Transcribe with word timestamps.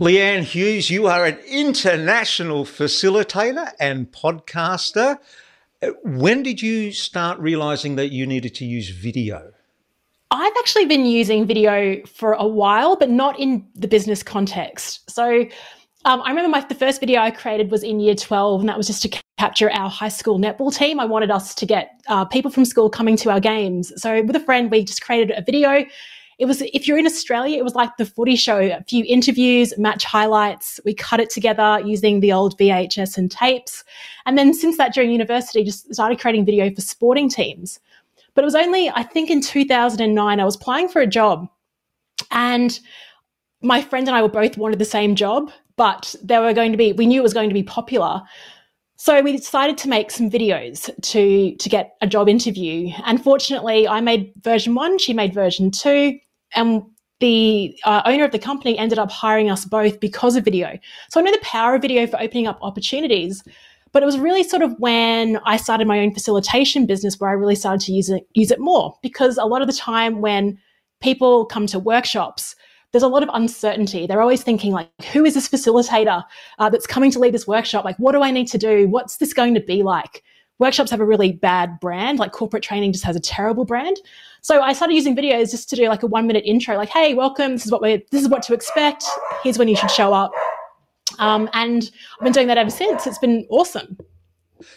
Leanne 0.00 0.44
Hughes, 0.44 0.88
you 0.88 1.08
are 1.08 1.26
an 1.26 1.36
international 1.46 2.64
facilitator 2.64 3.70
and 3.78 4.10
podcaster. 4.10 5.18
When 6.04 6.42
did 6.42 6.62
you 6.62 6.90
start 6.90 7.38
realizing 7.38 7.96
that 7.96 8.10
you 8.10 8.26
needed 8.26 8.54
to 8.54 8.64
use 8.64 8.88
video? 8.88 9.52
I've 10.30 10.54
actually 10.58 10.86
been 10.86 11.04
using 11.04 11.46
video 11.46 12.02
for 12.06 12.32
a 12.32 12.46
while, 12.46 12.96
but 12.96 13.10
not 13.10 13.38
in 13.38 13.66
the 13.74 13.88
business 13.88 14.22
context. 14.22 15.10
So 15.10 15.44
um, 16.06 16.22
I 16.22 16.30
remember 16.30 16.48
my 16.48 16.60
the 16.60 16.74
first 16.74 16.98
video 16.98 17.20
I 17.20 17.30
created 17.30 17.70
was 17.70 17.82
in 17.82 18.00
year 18.00 18.14
12, 18.14 18.60
and 18.60 18.70
that 18.70 18.78
was 18.78 18.86
just 18.86 19.02
to 19.02 19.20
capture 19.36 19.70
our 19.70 19.90
high 19.90 20.08
school 20.08 20.38
netball 20.38 20.74
team. 20.74 20.98
I 20.98 21.04
wanted 21.04 21.30
us 21.30 21.54
to 21.56 21.66
get 21.66 22.00
uh, 22.08 22.24
people 22.24 22.50
from 22.50 22.64
school 22.64 22.88
coming 22.88 23.18
to 23.18 23.30
our 23.30 23.40
games. 23.40 23.92
So 24.00 24.22
with 24.22 24.34
a 24.34 24.40
friend, 24.40 24.70
we 24.70 24.82
just 24.82 25.02
created 25.02 25.36
a 25.36 25.42
video 25.42 25.84
it 26.40 26.46
was 26.46 26.62
if 26.62 26.88
you're 26.88 26.96
in 26.96 27.04
Australia, 27.04 27.58
it 27.58 27.64
was 27.64 27.74
like 27.74 27.98
the 27.98 28.06
footy 28.06 28.34
show, 28.34 28.58
a 28.58 28.82
few 28.88 29.04
interviews, 29.06 29.76
match 29.76 30.04
highlights. 30.04 30.80
We 30.86 30.94
cut 30.94 31.20
it 31.20 31.28
together 31.28 31.82
using 31.84 32.20
the 32.20 32.32
old 32.32 32.58
VHS 32.58 33.18
and 33.18 33.30
tapes. 33.30 33.84
And 34.24 34.38
then 34.38 34.54
since 34.54 34.78
that 34.78 34.94
during 34.94 35.10
university, 35.10 35.62
just 35.62 35.92
started 35.92 36.18
creating 36.18 36.46
video 36.46 36.74
for 36.74 36.80
sporting 36.80 37.28
teams. 37.28 37.78
But 38.34 38.42
it 38.42 38.46
was 38.46 38.54
only, 38.54 38.88
I 38.88 39.02
think 39.02 39.28
in 39.28 39.42
2009, 39.42 40.40
I 40.40 40.44
was 40.44 40.56
applying 40.56 40.88
for 40.88 41.02
a 41.02 41.06
job 41.06 41.46
and 42.30 42.80
my 43.60 43.82
friend 43.82 44.08
and 44.08 44.16
I 44.16 44.22
were 44.22 44.28
both 44.28 44.56
wanted 44.56 44.78
the 44.78 44.86
same 44.86 45.14
job, 45.14 45.50
but 45.76 46.14
they 46.22 46.38
were 46.38 46.54
going 46.54 46.72
to 46.72 46.78
be, 46.78 46.94
we 46.94 47.04
knew 47.04 47.20
it 47.20 47.22
was 47.22 47.34
going 47.34 47.50
to 47.50 47.54
be 47.54 47.62
popular. 47.62 48.22
So 48.96 49.20
we 49.20 49.36
decided 49.36 49.76
to 49.78 49.88
make 49.88 50.10
some 50.10 50.30
videos 50.30 50.90
to 51.02 51.56
to 51.56 51.68
get 51.70 51.96
a 52.02 52.06
job 52.06 52.28
interview. 52.28 52.92
Unfortunately, 53.06 53.88
I 53.88 54.02
made 54.02 54.30
version 54.42 54.74
one, 54.74 54.98
she 54.98 55.14
made 55.14 55.32
version 55.32 55.70
two 55.70 56.18
and 56.54 56.82
the 57.20 57.78
uh, 57.84 58.02
owner 58.06 58.24
of 58.24 58.32
the 58.32 58.38
company 58.38 58.78
ended 58.78 58.98
up 58.98 59.10
hiring 59.10 59.50
us 59.50 59.64
both 59.64 60.00
because 60.00 60.36
of 60.36 60.44
video. 60.44 60.78
So 61.10 61.20
I 61.20 61.22
know 61.22 61.32
the 61.32 61.38
power 61.42 61.74
of 61.74 61.82
video 61.82 62.06
for 62.06 62.20
opening 62.20 62.46
up 62.46 62.58
opportunities, 62.62 63.44
but 63.92 64.02
it 64.02 64.06
was 64.06 64.18
really 64.18 64.42
sort 64.42 64.62
of 64.62 64.74
when 64.78 65.38
I 65.44 65.56
started 65.56 65.86
my 65.86 66.00
own 66.00 66.14
facilitation 66.14 66.86
business 66.86 67.20
where 67.20 67.30
I 67.30 67.34
really 67.34 67.54
started 67.54 67.84
to 67.86 67.92
use 67.92 68.08
it 68.08 68.26
use 68.34 68.50
it 68.50 68.58
more 68.58 68.96
because 69.02 69.36
a 69.36 69.44
lot 69.44 69.62
of 69.62 69.68
the 69.68 69.74
time 69.74 70.20
when 70.20 70.58
people 71.00 71.46
come 71.46 71.66
to 71.66 71.78
workshops, 71.78 72.54
there's 72.92 73.02
a 73.02 73.08
lot 73.08 73.22
of 73.22 73.30
uncertainty. 73.32 74.06
They're 74.06 74.22
always 74.22 74.42
thinking 74.42 74.72
like, 74.72 74.90
who 75.12 75.24
is 75.24 75.34
this 75.34 75.48
facilitator 75.48 76.24
uh, 76.58 76.70
that's 76.70 76.86
coming 76.86 77.10
to 77.12 77.18
lead 77.18 77.34
this 77.34 77.46
workshop? 77.46 77.84
Like, 77.84 77.96
what 77.98 78.12
do 78.12 78.22
I 78.22 78.30
need 78.30 78.48
to 78.48 78.58
do? 78.58 78.88
What's 78.88 79.18
this 79.18 79.32
going 79.32 79.54
to 79.54 79.60
be 79.60 79.82
like? 79.82 80.22
Workshops 80.60 80.90
have 80.90 81.00
a 81.00 81.04
really 81.04 81.32
bad 81.32 81.80
brand, 81.80 82.18
like 82.18 82.32
corporate 82.32 82.62
training 82.62 82.92
just 82.92 83.04
has 83.04 83.16
a 83.16 83.20
terrible 83.20 83.64
brand. 83.64 83.96
So 84.42 84.60
I 84.60 84.74
started 84.74 84.94
using 84.94 85.16
videos 85.16 85.50
just 85.50 85.68
to 85.70 85.76
do 85.76 85.88
like 85.88 86.02
a 86.02 86.06
one 86.06 86.26
minute 86.26 86.44
intro, 86.46 86.76
like, 86.76 86.90
hey, 86.90 87.14
welcome. 87.14 87.52
This 87.52 87.64
is 87.64 87.72
what 87.72 87.80
we're, 87.80 88.00
this 88.10 88.22
is 88.22 88.28
what 88.28 88.42
to 88.44 88.54
expect. 88.54 89.04
Here's 89.42 89.58
when 89.58 89.68
you 89.68 89.76
should 89.76 89.90
show 89.90 90.12
up. 90.12 90.30
Um, 91.18 91.48
and 91.54 91.90
I've 92.18 92.24
been 92.24 92.32
doing 92.32 92.46
that 92.46 92.58
ever 92.58 92.70
since. 92.70 93.06
It's 93.06 93.18
been 93.18 93.46
awesome. 93.50 93.98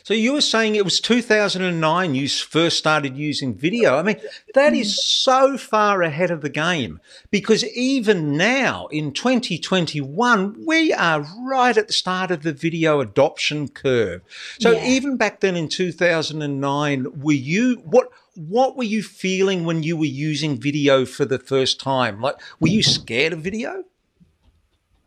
So 0.03 0.13
you 0.13 0.33
were 0.33 0.41
saying 0.41 0.75
it 0.75 0.85
was 0.85 0.99
2009 0.99 2.15
you 2.15 2.29
first 2.29 2.77
started 2.77 3.17
using 3.17 3.53
video. 3.55 3.97
I 3.97 4.03
mean, 4.03 4.19
that 4.53 4.73
is 4.73 5.03
so 5.03 5.57
far 5.57 6.01
ahead 6.01 6.31
of 6.31 6.41
the 6.41 6.49
game 6.49 6.99
because 7.31 7.65
even 7.75 8.37
now 8.37 8.87
in 8.87 9.11
2021, 9.11 10.65
we 10.65 10.93
are 10.93 11.25
right 11.45 11.77
at 11.77 11.87
the 11.87 11.93
start 11.93 12.31
of 12.31 12.43
the 12.43 12.53
video 12.53 12.99
adoption 12.99 13.67
curve. 13.67 14.21
So 14.59 14.71
yeah. 14.71 14.85
even 14.85 15.17
back 15.17 15.39
then 15.39 15.55
in 15.55 15.69
2009, 15.69 17.21
were 17.21 17.33
you 17.33 17.75
what 17.85 18.09
what 18.35 18.75
were 18.75 18.83
you 18.83 19.03
feeling 19.03 19.63
when 19.63 19.83
you 19.83 19.95
were 19.95 20.05
using 20.05 20.59
video 20.59 21.05
for 21.05 21.25
the 21.25 21.37
first 21.37 21.79
time? 21.79 22.19
Like, 22.19 22.35
were 22.59 22.67
you 22.67 22.81
scared 22.81 23.33
of 23.33 23.41
video? 23.41 23.83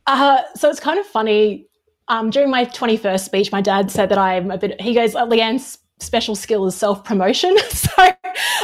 Uh, 0.07 0.43
so 0.55 0.71
it's 0.71 0.81
kind 0.81 0.99
of 0.99 1.07
funny. 1.07 1.67
Um, 2.09 2.31
during 2.31 2.51
my 2.51 2.65
21st 2.67 3.21
speech, 3.25 3.53
my 3.53 3.61
dad 3.61 3.91
said 3.91 4.09
that 4.11 4.19
I'm 4.19 4.51
a 4.51 4.59
bit, 4.59 4.81
he 4.81 4.95
goes, 4.95 5.15
Leanne's 5.15 5.79
special 5.99 6.35
skill 6.35 6.67
is 6.67 6.75
self 6.75 7.05
promotion. 7.05 7.57
so 7.71 7.91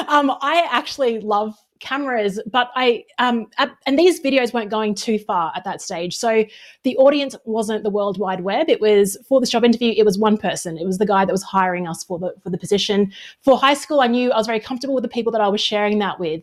um, 0.08 0.30
I 0.40 0.66
actually 0.70 1.20
love 1.20 1.56
cameras, 1.82 2.40
but 2.46 2.70
I 2.74 3.04
um, 3.18 3.48
and 3.84 3.98
these 3.98 4.20
videos 4.20 4.54
weren't 4.54 4.70
going 4.70 4.94
too 4.94 5.18
far 5.18 5.52
at 5.54 5.64
that 5.64 5.82
stage. 5.82 6.16
So 6.16 6.44
the 6.84 6.96
audience 6.96 7.36
wasn't 7.44 7.82
the 7.82 7.90
World 7.90 8.18
Wide 8.18 8.40
Web. 8.40 8.70
It 8.70 8.80
was 8.80 9.18
for 9.28 9.40
this 9.40 9.50
job 9.50 9.64
interview. 9.64 9.92
It 9.94 10.04
was 10.04 10.16
one 10.18 10.38
person. 10.38 10.78
It 10.78 10.86
was 10.86 10.98
the 10.98 11.06
guy 11.06 11.24
that 11.24 11.32
was 11.32 11.42
hiring 11.42 11.86
us 11.86 12.02
for 12.02 12.18
the 12.18 12.34
for 12.42 12.48
the 12.48 12.56
position. 12.56 13.12
For 13.42 13.58
high 13.58 13.74
school, 13.74 14.00
I 14.00 14.06
knew 14.06 14.32
I 14.32 14.38
was 14.38 14.46
very 14.46 14.60
comfortable 14.60 14.94
with 14.94 15.02
the 15.02 15.08
people 15.08 15.32
that 15.32 15.42
I 15.42 15.48
was 15.48 15.60
sharing 15.60 15.98
that 15.98 16.18
with. 16.18 16.42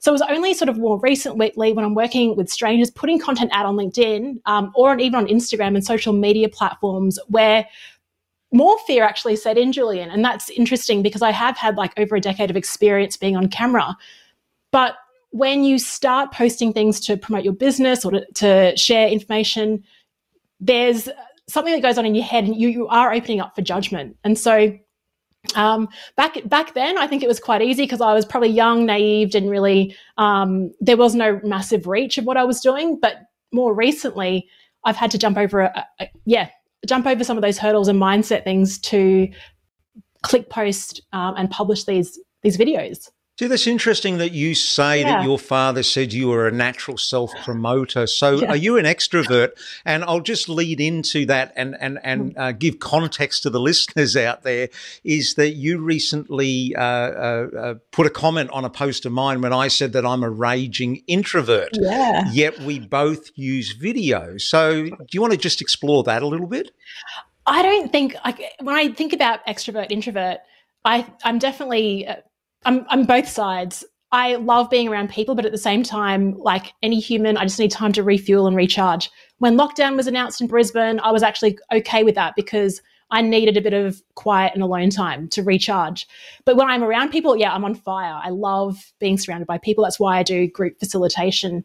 So 0.00 0.10
it 0.10 0.14
was 0.14 0.22
only 0.22 0.52
sort 0.52 0.68
of 0.68 0.76
more 0.76 0.98
recently 0.98 1.52
when 1.56 1.84
I'm 1.84 1.94
working 1.94 2.36
with 2.36 2.50
strangers, 2.50 2.90
putting 2.90 3.18
content 3.18 3.50
out 3.54 3.66
on 3.66 3.76
LinkedIn 3.76 4.40
um, 4.46 4.72
or 4.74 4.98
even 4.98 5.14
on 5.14 5.26
Instagram 5.26 5.74
and 5.74 5.84
social 5.84 6.12
media 6.12 6.48
platforms 6.48 7.18
where 7.28 7.66
more 8.52 8.76
fear 8.86 9.04
actually 9.04 9.36
set 9.36 9.56
in, 9.56 9.72
Julian. 9.72 10.10
And 10.10 10.24
that's 10.24 10.50
interesting 10.50 11.02
because 11.02 11.22
I 11.22 11.30
have 11.30 11.56
had 11.56 11.76
like 11.76 11.92
over 11.98 12.16
a 12.16 12.20
decade 12.20 12.50
of 12.50 12.56
experience 12.56 13.16
being 13.16 13.36
on 13.36 13.48
camera. 13.48 13.96
But 14.72 14.96
when 15.30 15.64
you 15.64 15.78
start 15.78 16.32
posting 16.32 16.72
things 16.72 17.00
to 17.00 17.16
promote 17.16 17.44
your 17.44 17.52
business 17.52 18.04
or 18.04 18.12
to, 18.12 18.26
to 18.34 18.76
share 18.76 19.08
information, 19.08 19.84
there's 20.58 21.08
something 21.48 21.72
that 21.72 21.82
goes 21.82 21.98
on 21.98 22.06
in 22.06 22.14
your 22.14 22.24
head 22.24 22.44
and 22.44 22.56
you, 22.56 22.68
you 22.68 22.88
are 22.88 23.12
opening 23.12 23.40
up 23.40 23.54
for 23.54 23.62
judgment. 23.62 24.16
And 24.24 24.38
so 24.38 24.76
um, 25.54 25.88
back 26.16 26.36
back 26.48 26.74
then, 26.74 26.98
I 26.98 27.06
think 27.06 27.22
it 27.22 27.28
was 27.28 27.40
quite 27.40 27.62
easy 27.62 27.84
because 27.84 28.00
I 28.00 28.12
was 28.12 28.26
probably 28.26 28.50
young, 28.50 28.86
naive, 28.86 29.34
and 29.34 29.48
really 29.48 29.96
um, 30.18 30.70
there 30.80 30.96
was 30.96 31.14
no 31.14 31.40
massive 31.42 31.86
reach 31.86 32.18
of 32.18 32.24
what 32.24 32.36
I 32.36 32.44
was 32.44 32.60
doing. 32.60 32.98
But 33.00 33.22
more 33.52 33.74
recently, 33.74 34.48
I've 34.84 34.96
had 34.96 35.10
to 35.12 35.18
jump 35.18 35.38
over, 35.38 35.60
a, 35.60 35.86
a, 35.98 36.08
yeah, 36.26 36.50
jump 36.86 37.06
over 37.06 37.24
some 37.24 37.36
of 37.38 37.42
those 37.42 37.58
hurdles 37.58 37.88
and 37.88 38.00
mindset 38.00 38.44
things 38.44 38.78
to 38.80 39.28
click 40.22 40.50
post 40.50 41.00
um, 41.12 41.34
and 41.36 41.50
publish 41.50 41.84
these 41.84 42.18
these 42.42 42.56
videos. 42.56 43.10
See, 43.40 43.46
that's 43.46 43.66
interesting 43.66 44.18
that 44.18 44.32
you 44.32 44.54
say 44.54 45.00
yeah. 45.00 45.16
that 45.16 45.24
your 45.24 45.38
father 45.38 45.82
said 45.82 46.12
you 46.12 46.28
were 46.28 46.46
a 46.46 46.52
natural 46.52 46.98
self 46.98 47.32
promoter. 47.42 48.06
So, 48.06 48.32
yeah. 48.42 48.50
are 48.50 48.56
you 48.56 48.76
an 48.76 48.84
extrovert? 48.84 49.52
And 49.86 50.04
I'll 50.04 50.20
just 50.20 50.50
lead 50.50 50.78
into 50.78 51.24
that 51.24 51.54
and 51.56 51.74
and 51.80 51.98
and 52.02 52.36
uh, 52.36 52.52
give 52.52 52.80
context 52.80 53.44
to 53.44 53.48
the 53.48 53.58
listeners 53.70 54.14
out 54.14 54.42
there. 54.42 54.68
Is 55.04 55.36
that 55.36 55.52
you 55.52 55.78
recently 55.78 56.74
uh, 56.76 56.82
uh, 56.82 57.48
uh, 57.58 57.74
put 57.92 58.04
a 58.06 58.10
comment 58.10 58.50
on 58.50 58.66
a 58.66 58.68
post 58.68 59.06
of 59.06 59.12
mine 59.12 59.40
when 59.40 59.54
I 59.54 59.68
said 59.68 59.94
that 59.94 60.04
I'm 60.04 60.22
a 60.22 60.28
raging 60.28 61.02
introvert? 61.06 61.70
Yeah. 61.72 62.30
Yet 62.32 62.60
we 62.60 62.78
both 62.78 63.30
use 63.36 63.72
video. 63.72 64.36
So, 64.36 64.84
do 64.84 65.06
you 65.12 65.22
want 65.22 65.32
to 65.32 65.38
just 65.38 65.62
explore 65.62 66.02
that 66.02 66.20
a 66.20 66.26
little 66.26 66.46
bit? 66.46 66.72
I 67.46 67.62
don't 67.62 67.90
think 67.90 68.16
like 68.22 68.42
when 68.60 68.74
I 68.74 68.88
think 68.88 69.14
about 69.14 69.40
extrovert 69.46 69.90
introvert, 69.90 70.40
I 70.84 71.06
I'm 71.24 71.38
definitely 71.38 72.06
uh, 72.06 72.16
I'm 72.64 72.86
I'm 72.88 73.04
both 73.04 73.28
sides. 73.28 73.84
I 74.12 74.36
love 74.36 74.68
being 74.70 74.88
around 74.88 75.10
people, 75.10 75.34
but 75.34 75.46
at 75.46 75.52
the 75.52 75.58
same 75.58 75.84
time, 75.84 76.36
like 76.38 76.72
any 76.82 76.98
human, 76.98 77.36
I 77.36 77.44
just 77.44 77.60
need 77.60 77.70
time 77.70 77.92
to 77.92 78.02
refuel 78.02 78.48
and 78.48 78.56
recharge. 78.56 79.08
When 79.38 79.56
lockdown 79.56 79.96
was 79.96 80.08
announced 80.08 80.40
in 80.40 80.48
Brisbane, 80.48 80.98
I 81.00 81.12
was 81.12 81.22
actually 81.22 81.58
okay 81.72 82.02
with 82.02 82.16
that 82.16 82.34
because 82.34 82.82
I 83.12 83.22
needed 83.22 83.56
a 83.56 83.60
bit 83.60 83.72
of 83.72 84.02
quiet 84.14 84.52
and 84.54 84.62
alone 84.62 84.90
time 84.90 85.28
to 85.28 85.42
recharge. 85.42 86.08
But 86.44 86.56
when 86.56 86.68
I'm 86.68 86.82
around 86.82 87.10
people, 87.10 87.36
yeah, 87.36 87.52
I'm 87.52 87.64
on 87.64 87.74
fire. 87.74 88.20
I 88.22 88.30
love 88.30 88.92
being 88.98 89.16
surrounded 89.16 89.46
by 89.46 89.58
people. 89.58 89.84
That's 89.84 90.00
why 90.00 90.18
I 90.18 90.22
do 90.22 90.48
group 90.48 90.78
facilitation. 90.78 91.64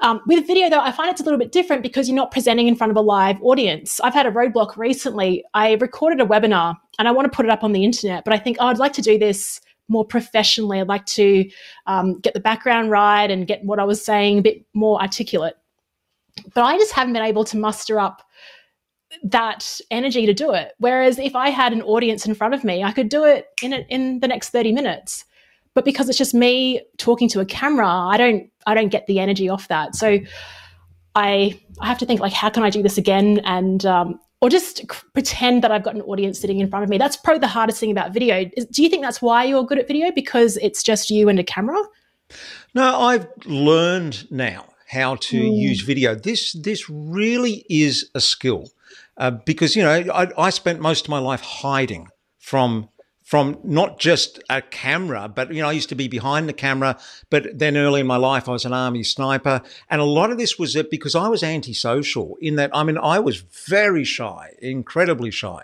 Um, 0.00 0.22
with 0.26 0.46
video, 0.46 0.70
though, 0.70 0.80
I 0.80 0.92
find 0.92 1.10
it's 1.10 1.20
a 1.20 1.24
little 1.24 1.38
bit 1.38 1.52
different 1.52 1.82
because 1.82 2.08
you're 2.08 2.16
not 2.16 2.30
presenting 2.30 2.68
in 2.68 2.76
front 2.76 2.90
of 2.90 2.96
a 2.96 3.02
live 3.02 3.40
audience. 3.42 4.00
I've 4.00 4.14
had 4.14 4.26
a 4.26 4.30
roadblock 4.30 4.76
recently. 4.78 5.44
I 5.52 5.74
recorded 5.74 6.20
a 6.20 6.26
webinar 6.26 6.76
and 6.98 7.06
I 7.06 7.10
want 7.10 7.30
to 7.30 7.36
put 7.36 7.44
it 7.44 7.50
up 7.50 7.62
on 7.62 7.72
the 7.72 7.84
internet, 7.84 8.24
but 8.24 8.32
I 8.32 8.38
think, 8.38 8.56
oh, 8.60 8.68
I'd 8.68 8.78
like 8.78 8.94
to 8.94 9.02
do 9.02 9.18
this 9.18 9.60
more 9.90 10.04
professionally. 10.04 10.80
I'd 10.80 10.88
like 10.88 11.06
to 11.06 11.50
um, 11.86 12.18
get 12.20 12.32
the 12.32 12.40
background 12.40 12.90
right 12.90 13.30
and 13.30 13.46
get 13.46 13.64
what 13.64 13.78
I 13.78 13.84
was 13.84 14.02
saying 14.02 14.38
a 14.38 14.42
bit 14.42 14.64
more 14.72 15.00
articulate. 15.00 15.56
But 16.54 16.62
I 16.62 16.78
just 16.78 16.92
haven't 16.92 17.12
been 17.12 17.22
able 17.22 17.44
to 17.44 17.58
muster 17.58 17.98
up 17.98 18.22
that 19.24 19.80
energy 19.90 20.24
to 20.24 20.32
do 20.32 20.52
it. 20.52 20.72
Whereas 20.78 21.18
if 21.18 21.34
I 21.34 21.50
had 21.50 21.72
an 21.72 21.82
audience 21.82 22.26
in 22.26 22.34
front 22.34 22.54
of 22.54 22.64
me, 22.64 22.84
I 22.84 22.92
could 22.92 23.08
do 23.08 23.24
it 23.24 23.48
in 23.62 23.72
a, 23.72 23.78
in 23.88 24.20
the 24.20 24.28
next 24.28 24.50
30 24.50 24.72
minutes. 24.72 25.24
But 25.74 25.84
because 25.84 26.08
it's 26.08 26.18
just 26.18 26.34
me 26.34 26.82
talking 26.96 27.28
to 27.30 27.40
a 27.40 27.44
camera, 27.44 27.88
I 27.88 28.16
don't 28.16 28.50
I 28.66 28.74
don't 28.74 28.88
get 28.88 29.06
the 29.06 29.20
energy 29.20 29.48
off 29.48 29.68
that. 29.68 29.94
So 29.94 30.18
I 31.14 31.60
I 31.80 31.86
have 31.86 31.98
to 31.98 32.06
think 32.06 32.20
like 32.20 32.32
how 32.32 32.50
can 32.50 32.62
I 32.62 32.70
do 32.70 32.82
this 32.82 32.98
again 32.98 33.40
and 33.44 33.84
um, 33.86 34.20
or 34.40 34.48
just 34.48 34.86
pretend 35.12 35.62
that 35.62 35.70
I've 35.70 35.82
got 35.82 35.94
an 35.94 36.02
audience 36.02 36.40
sitting 36.40 36.60
in 36.60 36.68
front 36.68 36.82
of 36.82 36.88
me. 36.88 36.98
That's 36.98 37.16
probably 37.16 37.40
the 37.40 37.48
hardest 37.48 37.78
thing 37.78 37.90
about 37.90 38.12
video. 38.12 38.44
Do 38.44 38.82
you 38.82 38.88
think 38.88 39.02
that's 39.02 39.20
why 39.20 39.44
you're 39.44 39.64
good 39.64 39.78
at 39.78 39.86
video 39.86 40.10
because 40.12 40.56
it's 40.58 40.82
just 40.82 41.10
you 41.10 41.28
and 41.28 41.38
a 41.38 41.44
camera? 41.44 41.78
No, 42.74 42.98
I've 43.00 43.26
learned 43.44 44.30
now 44.30 44.66
how 44.88 45.16
to 45.16 45.40
mm. 45.40 45.56
use 45.56 45.82
video. 45.82 46.14
This 46.14 46.52
this 46.52 46.88
really 46.88 47.64
is 47.68 48.10
a 48.14 48.20
skill 48.20 48.70
uh, 49.16 49.30
because 49.30 49.76
you 49.76 49.82
know 49.82 49.90
I, 50.12 50.28
I 50.36 50.50
spent 50.50 50.80
most 50.80 51.06
of 51.06 51.10
my 51.10 51.18
life 51.18 51.40
hiding 51.40 52.08
from 52.38 52.88
from 53.30 53.56
not 53.62 54.00
just 54.00 54.42
a 54.50 54.60
camera, 54.60 55.30
but 55.32 55.54
you 55.54 55.62
know, 55.62 55.68
I 55.68 55.72
used 55.72 55.88
to 55.90 55.94
be 55.94 56.08
behind 56.08 56.48
the 56.48 56.52
camera, 56.52 56.98
but 57.30 57.56
then 57.56 57.76
early 57.76 58.00
in 58.00 58.06
my 58.08 58.16
life, 58.16 58.48
I 58.48 58.52
was 58.52 58.64
an 58.64 58.72
army 58.72 59.04
sniper. 59.04 59.62
And 59.88 60.00
a 60.00 60.04
lot 60.04 60.32
of 60.32 60.36
this 60.36 60.58
was 60.58 60.74
it 60.74 60.90
because 60.90 61.14
I 61.14 61.28
was 61.28 61.44
antisocial 61.44 62.36
in 62.40 62.56
that, 62.56 62.72
I 62.74 62.82
mean, 62.82 62.98
I 62.98 63.20
was 63.20 63.44
very 63.68 64.02
shy, 64.02 64.56
incredibly 64.60 65.30
shy. 65.30 65.62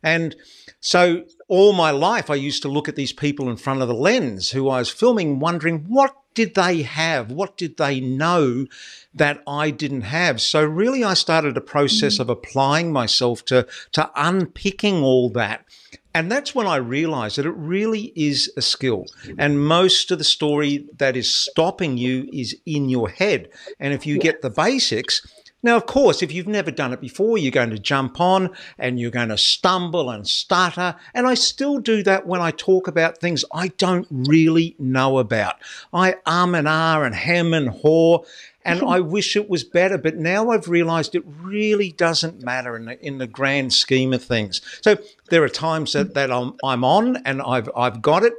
And 0.00 0.36
so 0.78 1.24
all 1.48 1.72
my 1.72 1.90
life, 1.90 2.30
I 2.30 2.36
used 2.36 2.62
to 2.62 2.68
look 2.68 2.88
at 2.88 2.94
these 2.94 3.12
people 3.12 3.50
in 3.50 3.56
front 3.56 3.82
of 3.82 3.88
the 3.88 3.94
lens 3.94 4.52
who 4.52 4.68
I 4.68 4.78
was 4.78 4.88
filming, 4.88 5.40
wondering 5.40 5.86
what 5.88 6.14
did 6.34 6.54
they 6.54 6.82
have? 6.82 7.32
What 7.32 7.56
did 7.56 7.78
they 7.78 7.98
know 7.98 8.66
that 9.12 9.42
I 9.44 9.72
didn't 9.72 10.02
have? 10.02 10.40
So 10.40 10.64
really, 10.64 11.02
I 11.02 11.14
started 11.14 11.56
a 11.56 11.60
process 11.60 12.18
mm. 12.18 12.20
of 12.20 12.30
applying 12.30 12.92
myself 12.92 13.44
to, 13.46 13.66
to 13.90 14.08
unpicking 14.14 15.02
all 15.02 15.30
that. 15.30 15.64
And 16.14 16.32
that's 16.32 16.54
when 16.54 16.66
I 16.66 16.76
realized 16.76 17.38
that 17.38 17.46
it 17.46 17.54
really 17.56 18.12
is 18.16 18.50
a 18.56 18.62
skill. 18.62 19.06
And 19.38 19.64
most 19.64 20.10
of 20.10 20.18
the 20.18 20.24
story 20.24 20.86
that 20.96 21.16
is 21.16 21.32
stopping 21.32 21.96
you 21.96 22.28
is 22.32 22.56
in 22.66 22.88
your 22.88 23.08
head. 23.08 23.50
And 23.78 23.92
if 23.92 24.06
you 24.06 24.18
get 24.18 24.42
the 24.42 24.50
basics, 24.50 25.22
now, 25.60 25.76
of 25.76 25.86
course, 25.86 26.22
if 26.22 26.30
you've 26.30 26.46
never 26.46 26.70
done 26.70 26.92
it 26.92 27.00
before, 27.00 27.36
you're 27.36 27.50
going 27.50 27.70
to 27.70 27.80
jump 27.80 28.20
on 28.20 28.50
and 28.78 29.00
you're 29.00 29.10
going 29.10 29.30
to 29.30 29.38
stumble 29.38 30.08
and 30.08 30.26
stutter. 30.26 30.94
And 31.14 31.26
I 31.26 31.34
still 31.34 31.78
do 31.78 32.04
that 32.04 32.26
when 32.26 32.40
I 32.40 32.52
talk 32.52 32.86
about 32.86 33.18
things 33.18 33.44
I 33.52 33.68
don't 33.68 34.06
really 34.08 34.76
know 34.78 35.18
about. 35.18 35.56
I 35.92 36.14
um 36.26 36.54
and 36.54 36.68
ah 36.68 37.02
and 37.02 37.14
hem 37.14 37.54
and 37.54 37.70
haw, 37.70 38.22
and 38.64 38.82
I 38.82 39.00
wish 39.00 39.36
it 39.36 39.48
was 39.48 39.64
better. 39.64 39.98
But 39.98 40.16
now 40.16 40.50
I've 40.50 40.68
realized 40.68 41.14
it 41.14 41.24
really 41.26 41.92
doesn't 41.92 42.42
matter 42.42 42.76
in 42.76 42.84
the, 42.86 43.06
in 43.06 43.18
the 43.18 43.26
grand 43.26 43.72
scheme 43.72 44.12
of 44.12 44.22
things. 44.22 44.60
So 44.82 44.98
there 45.30 45.42
are 45.42 45.48
times 45.48 45.92
that, 45.92 46.14
that 46.14 46.30
I'm, 46.30 46.54
I'm 46.62 46.84
on 46.84 47.16
and 47.24 47.40
I've, 47.40 47.70
I've 47.76 48.02
got 48.02 48.24
it, 48.24 48.34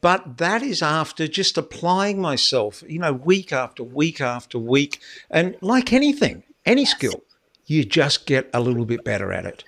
but 0.00 0.38
that 0.38 0.62
is 0.62 0.82
after 0.82 1.28
just 1.28 1.58
applying 1.58 2.20
myself, 2.20 2.82
you 2.86 2.98
know, 2.98 3.12
week 3.12 3.52
after 3.52 3.82
week 3.82 4.20
after 4.20 4.58
week. 4.58 5.00
And 5.30 5.56
like 5.60 5.92
anything, 5.92 6.42
any 6.64 6.84
skill, 6.84 7.22
you 7.66 7.84
just 7.84 8.26
get 8.26 8.48
a 8.54 8.60
little 8.60 8.84
bit 8.84 9.04
better 9.04 9.32
at 9.32 9.44
it. 9.44 9.64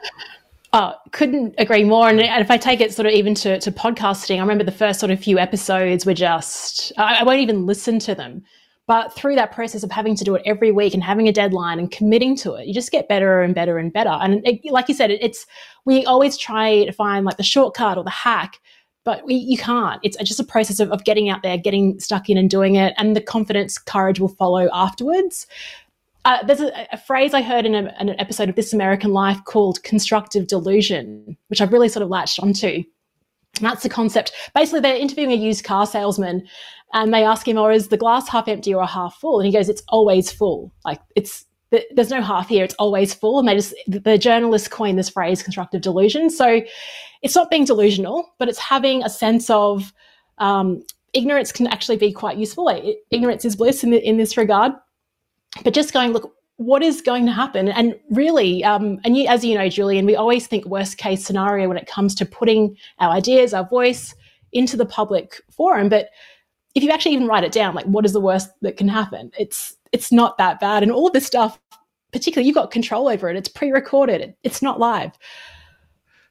Oh, 0.73 0.95
couldn't 1.13 1.55
agree 1.59 1.85
more. 1.85 2.09
And 2.09 2.21
if 2.21 2.51
I 2.51 2.59
take 2.59 2.81
it 2.81 2.93
sort 2.93 3.07
of 3.07 3.13
even 3.13 3.35
to, 3.37 3.59
to 3.59 3.73
podcasting, 3.73 4.37
I 4.37 4.41
remember 4.41 4.65
the 4.65 4.71
first 4.71 5.01
sort 5.01 5.11
of 5.11 5.19
few 5.19 5.39
episodes 5.39 6.05
were 6.05 6.15
just, 6.15 6.93
I, 6.99 7.21
I 7.21 7.23
won't 7.23 7.41
even 7.41 7.65
listen 7.65 7.99
to 8.01 8.15
them. 8.15 8.45
But 8.89 9.15
through 9.15 9.35
that 9.35 9.53
process 9.53 9.83
of 9.83 9.91
having 9.93 10.17
to 10.17 10.25
do 10.25 10.35
it 10.35 10.43
every 10.47 10.73
week 10.73 10.95
and 10.95 11.05
having 11.05 11.29
a 11.29 11.33
deadline 11.33 11.79
and 11.79 11.91
committing 11.91 12.35
to 12.37 12.55
it, 12.55 12.67
you 12.67 12.73
just 12.73 12.91
get 12.91 13.07
better 13.07 13.43
and 13.43 13.55
better 13.55 13.77
and 13.77 13.93
better. 13.93 14.09
And 14.09 14.41
it, 14.47 14.61
like 14.73 14.89
you 14.89 14.95
said, 14.95 15.11
it, 15.11 15.23
it's, 15.23 15.47
we 15.85 16.07
always 16.07 16.39
try 16.39 16.87
to 16.87 16.93
find 16.93 17.27
like 17.27 17.37
the 17.37 17.43
shortcut 17.43 17.99
or 17.99 18.03
the 18.03 18.09
hack, 18.09 18.59
but 19.05 19.27
we, 19.27 19.35
you 19.35 19.59
can't. 19.59 20.01
It's 20.03 20.17
just 20.17 20.41
a 20.41 20.45
process 20.45 20.81
of, 20.81 20.91
of 20.91 21.05
getting 21.05 21.29
out 21.29 21.43
there, 21.43 21.59
getting 21.59 22.01
stuck 22.01 22.31
in 22.31 22.39
and 22.39 22.49
doing 22.49 22.77
it. 22.77 22.95
And 22.97 23.15
the 23.15 23.21
confidence, 23.21 23.77
courage 23.77 24.21
will 24.21 24.29
follow 24.29 24.71
afterwards. 24.73 25.47
Uh, 26.25 26.43
there's 26.47 26.63
a, 26.63 26.89
a, 26.91 26.97
phrase 26.97 27.35
I 27.35 27.43
heard 27.43 27.67
in, 27.67 27.75
a, 27.75 27.95
in, 28.01 28.09
an 28.09 28.19
episode 28.19 28.49
of 28.49 28.57
This 28.57 28.73
American 28.73 29.13
Life 29.13 29.45
called 29.45 29.83
constructive 29.83 30.47
delusion, 30.47 31.37
which 31.49 31.61
I've 31.61 31.73
really 31.75 31.91
sort 31.91 32.03
of 32.03 32.09
latched 32.09 32.41
onto. 32.41 32.85
That's 33.61 33.83
the 33.83 33.89
concept. 33.89 34.33
Basically, 34.55 34.81
they're 34.81 34.97
interviewing 34.97 35.33
a 35.33 35.37
used 35.37 35.65
car 35.65 35.87
salesman 35.87 36.47
and 36.95 37.13
they 37.13 37.25
ask 37.25 37.47
him, 37.47 37.59
or 37.59 37.71
oh, 37.71 37.75
is 37.75 37.89
the 37.89 37.97
glass 37.97 38.29
half 38.29 38.49
empty 38.49 38.73
or 38.73 38.87
half 38.87 39.17
full? 39.17 39.41
And 39.41 39.47
he 39.47 39.53
goes, 39.53 39.69
it's 39.69 39.83
always 39.89 40.31
full. 40.31 40.73
Like 40.85 41.01
it's, 41.17 41.45
there's 41.71 42.11
no 42.11 42.23
half 42.23 42.49
here, 42.49 42.65
it's 42.65 42.77
always 42.79 43.13
full. 43.13 43.39
And 43.39 43.49
they 43.49 43.55
just, 43.55 43.75
the 43.87 44.17
journalists 44.17 44.69
coined 44.69 44.99
this 44.99 45.11
phrase, 45.11 45.43
constructive 45.43 45.83
delusion. 45.83 46.31
So 46.31 46.63
it's 47.23 47.35
not 47.35 47.51
being 47.51 47.65
delusional, 47.65 48.33
but 48.39 48.49
it's 48.49 48.59
having 48.59 49.03
a 49.03 49.11
sense 49.11 49.51
of, 49.51 49.93
um, 50.39 50.83
ignorance 51.13 51.53
can 51.53 51.67
actually 51.67 51.97
be 51.97 52.13
quite 52.13 52.39
useful. 52.39 52.71
Ignorance 53.11 53.45
is 53.45 53.57
bliss 53.57 53.83
in, 53.83 53.91
the, 53.91 53.99
in 54.07 54.19
this 54.19 54.37
regard 54.37 54.73
but 55.65 55.75
just 55.75 55.93
going, 55.93 56.13
look, 56.13 56.35
what 56.59 56.83
is 56.83 57.01
going 57.01 57.25
to 57.25 57.33
happen? 57.33 57.69
And 57.69 57.99
really, 58.11 58.65
um, 58.65 58.99
and 59.05 59.17
you, 59.17 59.29
as 59.29 59.45
you 59.45 59.55
know, 59.55 59.69
Julian, 59.69 60.07
we 60.07 60.17
always 60.17 60.49
think 60.49 60.65
worst 60.67 60.99
case 60.99 61.25
scenario 61.25 61.69
when 61.69 61.77
it 61.77 61.87
comes 61.87 62.17
to 62.17 62.27
putting 62.27 62.77
our 62.99 63.11
ideas, 63.11 63.55
our 63.55 63.67
voice 63.67 64.15
into 64.53 64.77
the 64.77 64.85
public 64.85 65.41
forum. 65.51 65.89
But 65.89 66.11
if 66.75 66.83
you 66.83 66.91
actually 66.91 67.15
even 67.15 67.29
write 67.29 67.45
it 67.45 67.53
down, 67.53 67.77
like 67.77 67.87
what 67.87 68.05
is 68.05 68.13
the 68.13 68.21
worst 68.21 68.51
that 68.63 68.77
can 68.77 68.89
happen? 68.89 69.31
It's 69.39 69.77
it's 69.93 70.11
not 70.11 70.37
that 70.39 70.59
bad. 70.59 70.83
And 70.83 70.91
all 70.91 71.11
this 71.11 71.27
stuff, 71.27 71.61
particularly, 72.13 72.49
you've 72.49 72.57
got 72.57 72.73
control 72.73 73.09
over 73.09 73.31
it. 73.31 73.37
It's 73.37 73.49
pre-recorded. 73.49 74.35
It's 74.43 74.61
not 74.61 74.81
live. 74.81 75.13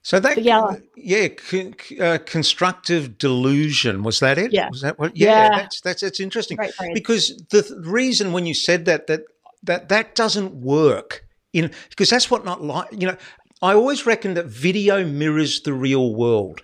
So 0.01 0.19
that 0.19 0.41
yeah, 0.41 0.75
yeah, 0.95 1.29
con, 1.29 1.74
uh, 2.01 2.18
constructive 2.25 3.18
delusion 3.18 4.03
was 4.03 4.19
that 4.19 4.38
it? 4.38 4.51
Yeah, 4.53 4.69
was 4.69 4.81
that 4.81 5.00
what? 5.00 5.15
Yeah, 5.15 5.27
yeah. 5.27 5.57
that's 5.57 5.81
that's 5.81 6.03
it's 6.03 6.19
interesting 6.19 6.57
because 6.94 7.41
the 7.50 7.62
th- 7.62 7.79
reason 7.85 8.33
when 8.33 8.45
you 8.45 8.53
said 8.53 8.85
that 8.85 9.07
that 9.07 9.21
that 9.63 9.89
that 9.89 10.15
doesn't 10.15 10.54
work 10.54 11.25
in 11.54 11.71
because 11.89 12.09
that's 12.09 12.30
what 12.30 12.45
not 12.45 12.63
like 12.63 12.89
you 12.92 13.07
know. 13.07 13.18
I 13.62 13.74
always 13.74 14.06
reckon 14.06 14.36
that 14.36 14.45
video 14.45 15.04
mirrors 15.04 15.62
the 15.62 15.74
real 15.74 16.13
world. 16.13 16.62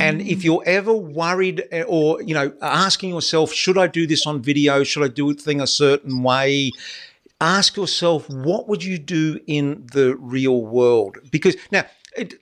And 0.00 0.20
if 0.20 0.40
mm. 0.40 0.44
you're 0.44 0.62
ever 0.66 0.92
worried 0.92 1.64
eh, 1.70 1.82
or, 1.82 2.22
you 2.22 2.34
know, 2.34 2.52
asking 2.60 3.10
yourself, 3.10 3.52
should 3.52 3.78
I 3.78 3.86
do 3.86 4.06
this 4.06 4.26
on 4.26 4.42
video? 4.42 4.84
Should 4.84 5.02
I 5.02 5.08
do 5.08 5.30
a 5.30 5.34
thing 5.34 5.62
a 5.62 5.66
certain 5.66 6.22
way? 6.22 6.72
Ask 7.40 7.76
yourself, 7.76 8.28
what 8.28 8.68
would 8.68 8.84
you 8.84 8.98
do 8.98 9.40
in 9.46 9.86
the 9.92 10.16
real 10.16 10.60
world? 10.60 11.16
Because 11.30 11.56
now, 11.72 11.86
it, 12.16 12.34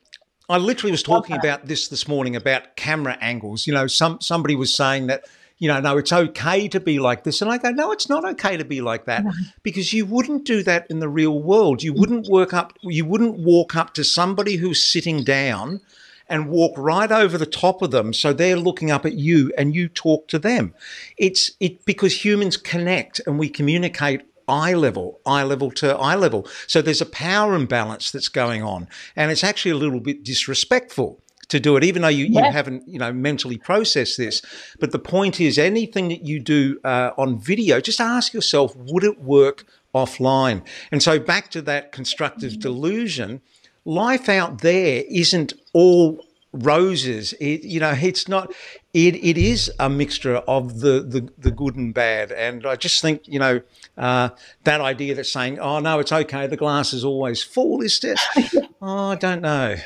I 0.49 0.59
literally 0.59 0.91
was 0.91 1.03
talking 1.05 1.37
okay. 1.37 1.49
about 1.49 1.67
this 1.67 1.89
this 1.89 2.09
morning 2.09 2.35
about 2.35 2.77
camera 2.77 3.17
angles. 3.21 3.67
You 3.67 3.75
know, 3.75 3.87
some 3.87 4.21
somebody 4.21 4.57
was 4.57 4.75
saying 4.75 5.09
that 5.09 5.25
you 5.59 5.69
know, 5.69 5.81
no, 5.81 5.97
it's 5.97 6.13
okay 6.13 6.69
to 6.69 6.81
be 6.81 6.99
like 6.99 7.25
this. 7.25 7.41
And 7.41 7.51
I 7.51 7.59
go, 7.59 7.71
no, 7.71 7.93
it's 7.93 8.09
not 8.09 8.25
okay 8.25 8.57
to 8.57 8.65
be 8.65 8.81
like 8.81 9.07
that 9.07 9.25
because 9.63 9.93
you 9.93 10.05
wouldn't 10.05 10.45
do 10.45 10.63
that 10.65 10.87
in 10.91 11.01
the 11.01 11.09
real 11.09 11.41
world. 11.41 11.83
You 11.83 11.93
wouldn't 11.95 12.29
work 12.29 12.53
up, 12.53 12.75
you 12.83 13.05
wouldn't 13.05 13.39
walk 13.39 13.75
up 13.75 13.95
to 13.95 14.05
somebody 14.05 14.57
who's 14.57 14.85
sitting 14.85 15.25
down 15.25 15.81
and 16.29 16.49
walk 16.49 16.77
right 16.77 17.11
over 17.11 17.39
the 17.39 17.47
top 17.47 17.83
of 17.83 17.91
them 17.91 18.13
so 18.13 18.33
they're 18.33 18.57
looking 18.57 18.91
up 18.91 19.07
at 19.07 19.15
you 19.15 19.53
and 19.57 19.75
you 19.75 19.89
talk 19.89 20.29
to 20.29 20.39
them. 20.39 20.75
It's 21.17 21.53
it 21.61 21.85
because 21.85 22.25
humans 22.25 22.57
connect 22.57 23.21
and 23.27 23.39
we 23.39 23.49
communicate 23.49 24.23
eye 24.49 24.75
level, 24.75 25.21
eye 25.25 25.43
level 25.43 25.71
to 25.73 25.97
eye 25.97 26.15
level. 26.17 26.47
So 26.67 26.83
there's 26.83 27.01
a 27.01 27.07
power 27.07 27.55
imbalance 27.55 28.11
that's 28.11 28.29
going 28.29 28.63
on. 28.63 28.89
And 29.15 29.31
it's 29.31 29.45
actually 29.45 29.73
a 29.73 29.77
little 29.77 30.01
bit 30.01 30.25
disrespectful 30.25 31.21
to 31.49 31.61
do 31.61 31.77
it, 31.77 31.85
even 31.85 32.03
though 32.03 32.09
you, 32.09 32.27
you 32.27 32.43
haven't, 32.43 32.89
you 32.89 32.99
know, 32.99 33.13
mentally 33.13 33.57
processed 33.57 34.19
this. 34.19 34.43
But 34.81 34.93
the 34.93 34.99
point 34.99 35.41
is, 35.41 35.59
anything 35.59 36.09
that 36.09 36.25
you 36.25 36.41
do 36.41 36.81
uh, 36.85 37.13
on 37.17 37.39
video, 37.39 37.81
just 37.81 38.01
ask 38.01 38.35
yourself, 38.35 38.75
would 38.77 39.05
it 39.05 39.21
work 39.21 39.65
offline? 39.95 40.67
And 40.91 41.03
so 41.03 41.19
back 41.19 41.51
to 41.53 41.63
that 41.63 41.93
constructive 41.93 42.59
delusion, 42.59 43.43
life 43.85 44.29
out 44.29 44.61
there 44.63 45.05
isn't 45.09 45.53
all 45.73 46.27
roses. 46.53 47.33
It, 47.41 47.65
you 47.65 47.81
know, 47.81 47.95
it's 48.01 48.29
not. 48.29 48.53
It, 48.93 49.15
it 49.17 49.37
is 49.37 49.71
a 49.79 49.91
mixture 49.91 50.37
of 50.37 50.81
the, 50.81 51.01
the 51.01 51.29
the 51.39 51.51
good 51.51 51.77
and 51.77 51.93
bad. 51.93 52.33
And 52.33 52.67
I 52.67 52.77
just 52.77 53.03
think 53.03 53.29
you 53.29 53.39
know 53.39 53.61
uh, 53.97 54.31
that 54.65 54.81
idea 54.81 55.15
that 55.15 55.25
saying, 55.25 55.59
"Oh 55.59 55.79
no, 55.81 55.99
it's 56.01 56.13
okay. 56.13 56.47
The 56.47 56.57
glass 56.57 56.93
is 56.93 57.05
always 57.05 57.43
full," 57.43 57.83
is 57.83 57.99
just. 58.01 58.27
oh, 58.83 59.11
I 59.11 59.15
don't 59.17 59.43
know. 59.43 59.77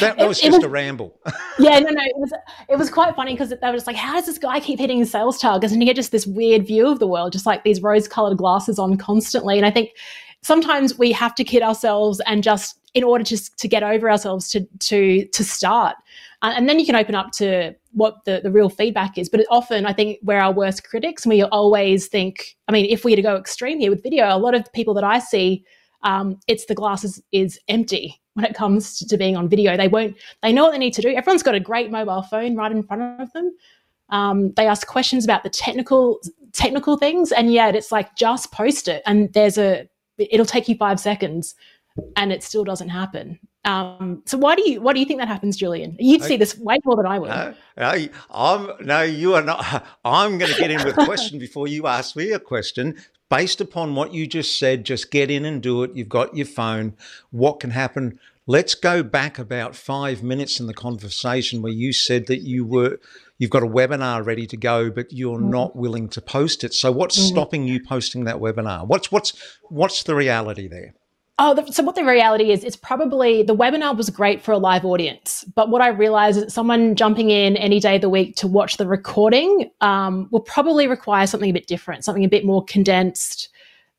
That, 0.00 0.18
that 0.18 0.28
was 0.28 0.40
just 0.40 0.58
was, 0.58 0.64
a 0.64 0.68
ramble. 0.68 1.18
yeah, 1.58 1.78
no, 1.78 1.90
no, 1.90 2.02
it 2.02 2.16
was 2.16 2.32
it 2.68 2.78
was 2.78 2.90
quite 2.90 3.14
funny 3.14 3.34
because 3.34 3.50
they 3.50 3.56
were 3.62 3.72
just 3.72 3.86
like, 3.86 3.96
how 3.96 4.14
does 4.14 4.26
this 4.26 4.38
guy 4.38 4.60
keep 4.60 4.78
hitting 4.78 4.98
his 4.98 5.10
sales 5.10 5.38
targets? 5.38 5.72
And 5.72 5.82
you 5.82 5.86
get 5.86 5.96
just 5.96 6.12
this 6.12 6.26
weird 6.26 6.66
view 6.66 6.86
of 6.86 6.98
the 6.98 7.06
world, 7.06 7.32
just 7.32 7.46
like 7.46 7.64
these 7.64 7.82
rose-colored 7.82 8.38
glasses 8.38 8.78
on 8.78 8.96
constantly. 8.96 9.56
And 9.56 9.66
I 9.66 9.70
think 9.70 9.90
sometimes 10.42 10.98
we 10.98 11.10
have 11.12 11.34
to 11.34 11.44
kid 11.44 11.62
ourselves 11.62 12.20
and 12.26 12.42
just 12.42 12.78
in 12.92 13.02
order 13.02 13.24
to, 13.24 13.56
to 13.56 13.66
get 13.68 13.82
over 13.82 14.10
ourselves 14.10 14.48
to 14.50 14.64
to 14.78 15.26
to 15.26 15.44
start 15.44 15.96
uh, 16.42 16.52
and 16.56 16.68
then 16.68 16.78
you 16.78 16.86
can 16.86 16.94
open 16.94 17.14
up 17.14 17.32
to 17.32 17.74
what 17.92 18.24
the, 18.24 18.40
the 18.42 18.50
real 18.50 18.68
feedback 18.68 19.18
is 19.18 19.28
but 19.28 19.44
often 19.50 19.84
i 19.86 19.92
think 19.92 20.18
we're 20.22 20.38
our 20.38 20.52
worst 20.52 20.84
critics 20.84 21.24
and 21.24 21.30
we 21.30 21.42
always 21.42 22.06
think 22.06 22.56
i 22.68 22.72
mean 22.72 22.86
if 22.86 23.04
we 23.04 23.12
were 23.12 23.16
to 23.16 23.22
go 23.22 23.36
extreme 23.36 23.78
here 23.80 23.90
with 23.90 24.02
video 24.02 24.26
a 24.26 24.38
lot 24.38 24.54
of 24.54 24.70
people 24.72 24.94
that 24.94 25.04
i 25.04 25.18
see 25.18 25.64
um, 26.04 26.38
it's 26.46 26.66
the 26.66 26.74
glass 26.74 27.02
is, 27.04 27.22
is 27.32 27.58
empty 27.68 28.20
when 28.34 28.44
it 28.44 28.54
comes 28.54 28.98
to, 28.98 29.06
to, 29.08 29.16
being 29.16 29.36
on 29.36 29.48
video 29.48 29.76
they 29.76 29.88
won't 29.88 30.16
they 30.42 30.52
know 30.52 30.64
what 30.64 30.72
they 30.72 30.78
need 30.78 30.94
to 30.94 31.02
do 31.02 31.08
everyone's 31.08 31.42
got 31.42 31.54
a 31.54 31.60
great 31.60 31.90
mobile 31.90 32.22
phone 32.22 32.56
right 32.56 32.72
in 32.72 32.82
front 32.82 33.20
of 33.20 33.32
them 33.32 33.54
um, 34.10 34.52
they 34.52 34.66
ask 34.66 34.86
questions 34.86 35.24
about 35.24 35.42
the 35.42 35.50
technical 35.50 36.20
technical 36.52 36.96
things 36.96 37.32
and 37.32 37.52
yet 37.52 37.74
it's 37.74 37.90
like 37.90 38.14
just 38.16 38.52
post 38.52 38.86
it 38.86 39.02
and 39.06 39.32
there's 39.32 39.58
a 39.58 39.88
it'll 40.18 40.46
take 40.46 40.68
you 40.68 40.76
five 40.76 41.00
seconds 41.00 41.54
and 42.16 42.32
it 42.32 42.42
still 42.42 42.64
doesn't 42.64 42.88
happen. 42.88 43.38
Um, 43.64 44.22
so 44.26 44.36
why 44.36 44.56
do 44.56 44.68
you 44.68 44.80
why 44.82 44.92
do 44.92 45.00
you 45.00 45.06
think 45.06 45.20
that 45.20 45.28
happens, 45.28 45.56
Julian? 45.56 45.96
You'd 45.98 46.22
see 46.22 46.36
this 46.36 46.58
way 46.58 46.78
more 46.84 46.96
than 46.96 47.06
I 47.06 47.18
would. 47.18 47.30
No, 47.30 47.54
no, 47.78 48.08
I'm 48.30 48.70
no, 48.84 49.02
you 49.02 49.34
are 49.34 49.42
not. 49.42 49.86
I'm 50.04 50.36
going 50.36 50.52
to 50.52 50.58
get 50.58 50.70
in 50.70 50.84
with 50.84 50.98
a 50.98 51.04
question 51.04 51.38
before 51.38 51.66
you 51.66 51.86
ask 51.86 52.14
me 52.14 52.32
a 52.32 52.38
question. 52.38 52.96
Based 53.36 53.60
upon 53.60 53.96
what 53.96 54.14
you 54.14 54.28
just 54.28 54.60
said, 54.60 54.84
just 54.84 55.10
get 55.10 55.28
in 55.28 55.44
and 55.44 55.60
do 55.60 55.82
it. 55.82 55.90
You've 55.94 56.08
got 56.08 56.36
your 56.36 56.46
phone. 56.46 56.96
What 57.32 57.58
can 57.58 57.70
happen? 57.70 58.20
Let's 58.46 58.76
go 58.76 59.02
back 59.02 59.40
about 59.40 59.74
five 59.74 60.22
minutes 60.22 60.60
in 60.60 60.68
the 60.68 60.74
conversation 60.74 61.60
where 61.60 61.72
you 61.72 61.92
said 61.92 62.26
that 62.28 62.42
you 62.42 62.64
were 62.64 63.00
you've 63.36 63.50
got 63.50 63.64
a 63.64 63.66
webinar 63.66 64.24
ready 64.24 64.46
to 64.46 64.56
go, 64.56 64.88
but 64.88 65.12
you're 65.12 65.40
mm. 65.40 65.50
not 65.50 65.74
willing 65.74 66.08
to 66.10 66.20
post 66.20 66.62
it. 66.62 66.74
So 66.74 66.92
what's 66.92 67.18
mm. 67.18 67.26
stopping 67.26 67.66
you 67.66 67.82
posting 67.82 68.22
that 68.22 68.36
webinar? 68.36 68.86
What's 68.86 69.10
what's 69.10 69.32
what's 69.68 70.04
the 70.04 70.14
reality 70.14 70.68
there? 70.68 70.94
Oh, 71.40 71.52
the, 71.52 71.66
so 71.72 71.82
what 71.82 71.96
the 71.96 72.04
reality 72.04 72.52
is, 72.52 72.62
it's 72.62 72.76
probably 72.76 73.42
the 73.42 73.56
webinar 73.56 73.96
was 73.96 74.08
great 74.08 74.40
for 74.40 74.52
a 74.52 74.58
live 74.58 74.84
audience, 74.84 75.44
but 75.56 75.68
what 75.68 75.82
I 75.82 75.88
realized 75.88 76.38
is 76.38 76.54
someone 76.54 76.94
jumping 76.94 77.30
in 77.30 77.56
any 77.56 77.80
day 77.80 77.96
of 77.96 78.02
the 78.02 78.08
week 78.08 78.36
to 78.36 78.46
watch 78.46 78.76
the 78.76 78.86
recording 78.86 79.68
um, 79.80 80.28
will 80.30 80.42
probably 80.42 80.86
require 80.86 81.26
something 81.26 81.50
a 81.50 81.52
bit 81.52 81.66
different, 81.66 82.04
something 82.04 82.24
a 82.24 82.28
bit 82.28 82.44
more 82.44 82.64
condensed. 82.64 83.48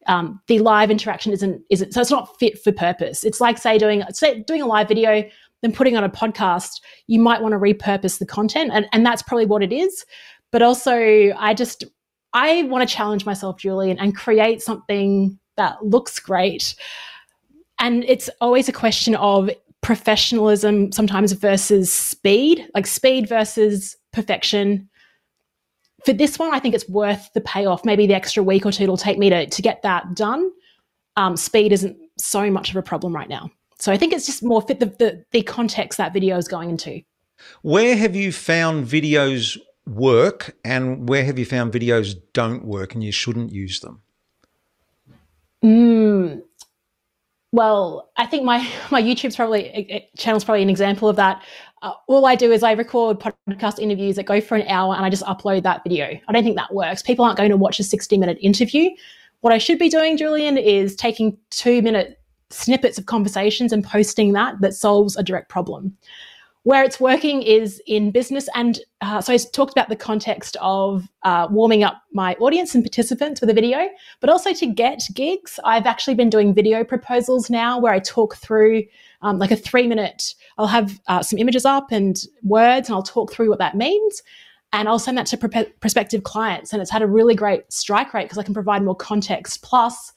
Um, 0.07 0.39
the 0.47 0.59
live 0.59 0.89
interaction 0.89 1.33
isn't 1.33 1.61
isn't 1.69 1.93
so 1.93 1.99
it's 1.99 2.11
not 2.11 2.39
fit 2.39 2.61
for 2.63 2.71
purpose. 2.71 3.25
It's 3.25 3.41
like 3.41 3.57
say 3.57 3.77
doing 3.77 4.03
say 4.11 4.41
doing 4.43 4.61
a 4.61 4.67
live 4.67 4.87
video, 4.87 5.27
then 5.61 5.73
putting 5.73 5.97
on 5.97 6.05
a 6.05 6.09
podcast. 6.09 6.79
You 7.07 7.19
might 7.19 7.41
want 7.41 7.51
to 7.51 7.59
repurpose 7.59 8.19
the 8.19 8.25
content, 8.25 8.71
and 8.73 8.85
and 8.93 9.05
that's 9.05 9.23
probably 9.23 9.47
what 9.47 9.63
it 9.63 9.73
is. 9.73 10.05
But 10.51 10.61
also, 10.61 11.33
I 11.37 11.53
just 11.53 11.83
I 12.31 12.63
want 12.63 12.87
to 12.87 12.95
challenge 12.95 13.25
myself, 13.25 13.57
Julian, 13.57 13.97
and 13.99 14.15
create 14.15 14.61
something 14.61 15.37
that 15.57 15.83
looks 15.83 16.19
great 16.19 16.75
and 17.79 18.03
it's 18.05 18.29
always 18.41 18.69
a 18.69 18.73
question 18.73 19.15
of 19.15 19.49
professionalism 19.81 20.91
sometimes 20.91 21.31
versus 21.33 21.91
speed, 21.91 22.67
like 22.73 22.87
speed 22.87 23.29
versus 23.29 23.95
perfection. 24.11 24.89
For 26.05 26.13
this 26.13 26.39
one, 26.39 26.53
I 26.53 26.59
think 26.59 26.73
it's 26.73 26.87
worth 26.89 27.29
the 27.33 27.41
payoff. 27.41 27.85
Maybe 27.85 28.07
the 28.07 28.13
extra 28.13 28.43
week 28.43 28.65
or 28.65 28.71
two 28.71 28.83
it'll 28.83 28.97
take 28.97 29.17
me 29.17 29.29
to, 29.29 29.45
to 29.45 29.61
get 29.61 29.81
that 29.83 30.15
done. 30.15 30.51
Um, 31.17 31.37
speed 31.37 31.71
isn't 31.71 31.97
so 32.17 32.49
much 32.49 32.69
of 32.69 32.75
a 32.75 32.81
problem 32.81 33.15
right 33.15 33.29
now. 33.29 33.49
So 33.77 33.91
I 33.91 33.97
think 33.97 34.13
it's 34.13 34.25
just 34.25 34.43
more 34.43 34.61
fit 34.61 34.79
the, 34.79 34.87
the, 34.87 35.25
the 35.31 35.41
context 35.43 35.97
that 35.97 36.13
video 36.13 36.37
is 36.37 36.47
going 36.47 36.69
into. 36.69 37.01
Where 37.61 37.95
have 37.95 38.15
you 38.15 38.31
found 38.31 38.87
videos 38.87 39.57
work 39.85 40.55
and 40.63 41.07
where 41.07 41.25
have 41.25 41.37
you 41.37 41.45
found 41.45 41.73
videos 41.73 42.15
don't 42.33 42.65
work 42.65 42.93
and 42.93 43.03
you 43.03 43.11
shouldn't 43.11 43.51
use 43.51 43.81
them? 43.81 44.01
Mm, 45.63 46.41
well, 47.55 48.11
I 48.17 48.25
think 48.25 48.43
my 48.43 48.59
my 48.91 49.01
YouTube's 49.01 49.37
probably 49.37 50.09
channel's 50.17 50.43
probably 50.43 50.61
an 50.61 50.69
example 50.69 51.07
of 51.07 51.15
that. 51.15 51.41
Uh, 51.81 51.93
all 52.07 52.25
I 52.25 52.35
do 52.35 52.51
is 52.51 52.63
I 52.63 52.73
record 52.73 53.19
podcast 53.19 53.79
interviews 53.79 54.17
that 54.17 54.25
go 54.25 54.41
for 54.41 54.55
an 54.55 54.67
hour, 54.67 54.93
and 54.95 55.05
I 55.05 55.09
just 55.09 55.23
upload 55.23 55.63
that 55.63 55.81
video. 55.83 56.19
I 56.27 56.33
don't 56.33 56.43
think 56.43 56.57
that 56.57 56.73
works. 56.73 57.01
People 57.01 57.23
aren't 57.25 57.37
going 57.37 57.51
to 57.51 57.57
watch 57.57 57.79
a 57.79 57.83
sixty 57.83 58.17
minute 58.17 58.37
interview. 58.41 58.89
What 59.41 59.53
I 59.53 59.57
should 59.57 59.79
be 59.79 59.89
doing, 59.89 60.17
Julian, 60.17 60.57
is 60.57 60.95
taking 60.95 61.37
two 61.49 61.81
minute 61.81 62.19
snippets 62.49 62.97
of 62.97 63.05
conversations 63.05 63.71
and 63.71 63.83
posting 63.83 64.33
that 64.33 64.59
that 64.61 64.73
solves 64.73 65.15
a 65.15 65.23
direct 65.23 65.49
problem. 65.49 65.95
Where 66.65 66.83
it's 66.83 66.99
working 66.99 67.43
is 67.43 67.79
in 67.85 68.09
business. 68.09 68.49
And 68.55 68.79
uh, 69.01 69.21
so 69.21 69.31
I 69.31 69.37
talked 69.37 69.71
about 69.71 69.87
the 69.87 69.95
context 69.95 70.57
of 70.61 71.07
uh, 71.21 71.47
warming 71.51 71.83
up 71.83 72.01
my 72.11 72.33
audience 72.39 72.73
and 72.73 72.83
participants 72.83 73.39
with 73.39 73.51
a 73.51 73.53
video, 73.53 73.87
but 74.19 74.31
also 74.31 74.51
to 74.51 74.65
get 74.65 74.99
gigs. 75.13 75.59
I've 75.63 75.85
actually 75.85 76.15
been 76.15 76.31
doing 76.31 76.55
video 76.55 76.83
proposals 76.83 77.51
now 77.51 77.77
where 77.79 77.93
I 77.93 77.99
talk 77.99 78.37
through 78.37 78.83
um, 79.21 79.37
like 79.37 79.51
a 79.51 79.55
three 79.55 79.85
minute, 79.85 80.33
I'll 80.57 80.65
have 80.65 80.99
uh, 81.05 81.21
some 81.21 81.37
images 81.37 81.65
up 81.65 81.91
and 81.91 82.19
words, 82.41 82.89
and 82.89 82.95
I'll 82.95 83.03
talk 83.03 83.31
through 83.31 83.49
what 83.49 83.59
that 83.59 83.75
means. 83.75 84.23
And 84.73 84.89
I'll 84.89 84.97
send 84.97 85.19
that 85.19 85.27
to 85.27 85.37
pro- 85.37 85.65
prospective 85.81 86.23
clients. 86.23 86.73
And 86.73 86.81
it's 86.81 86.89
had 86.89 87.03
a 87.03 87.07
really 87.07 87.35
great 87.35 87.71
strike 87.71 88.11
rate 88.11 88.23
because 88.23 88.39
I 88.39 88.43
can 88.43 88.55
provide 88.55 88.81
more 88.81 88.95
context. 88.95 89.61
Plus, 89.61 90.13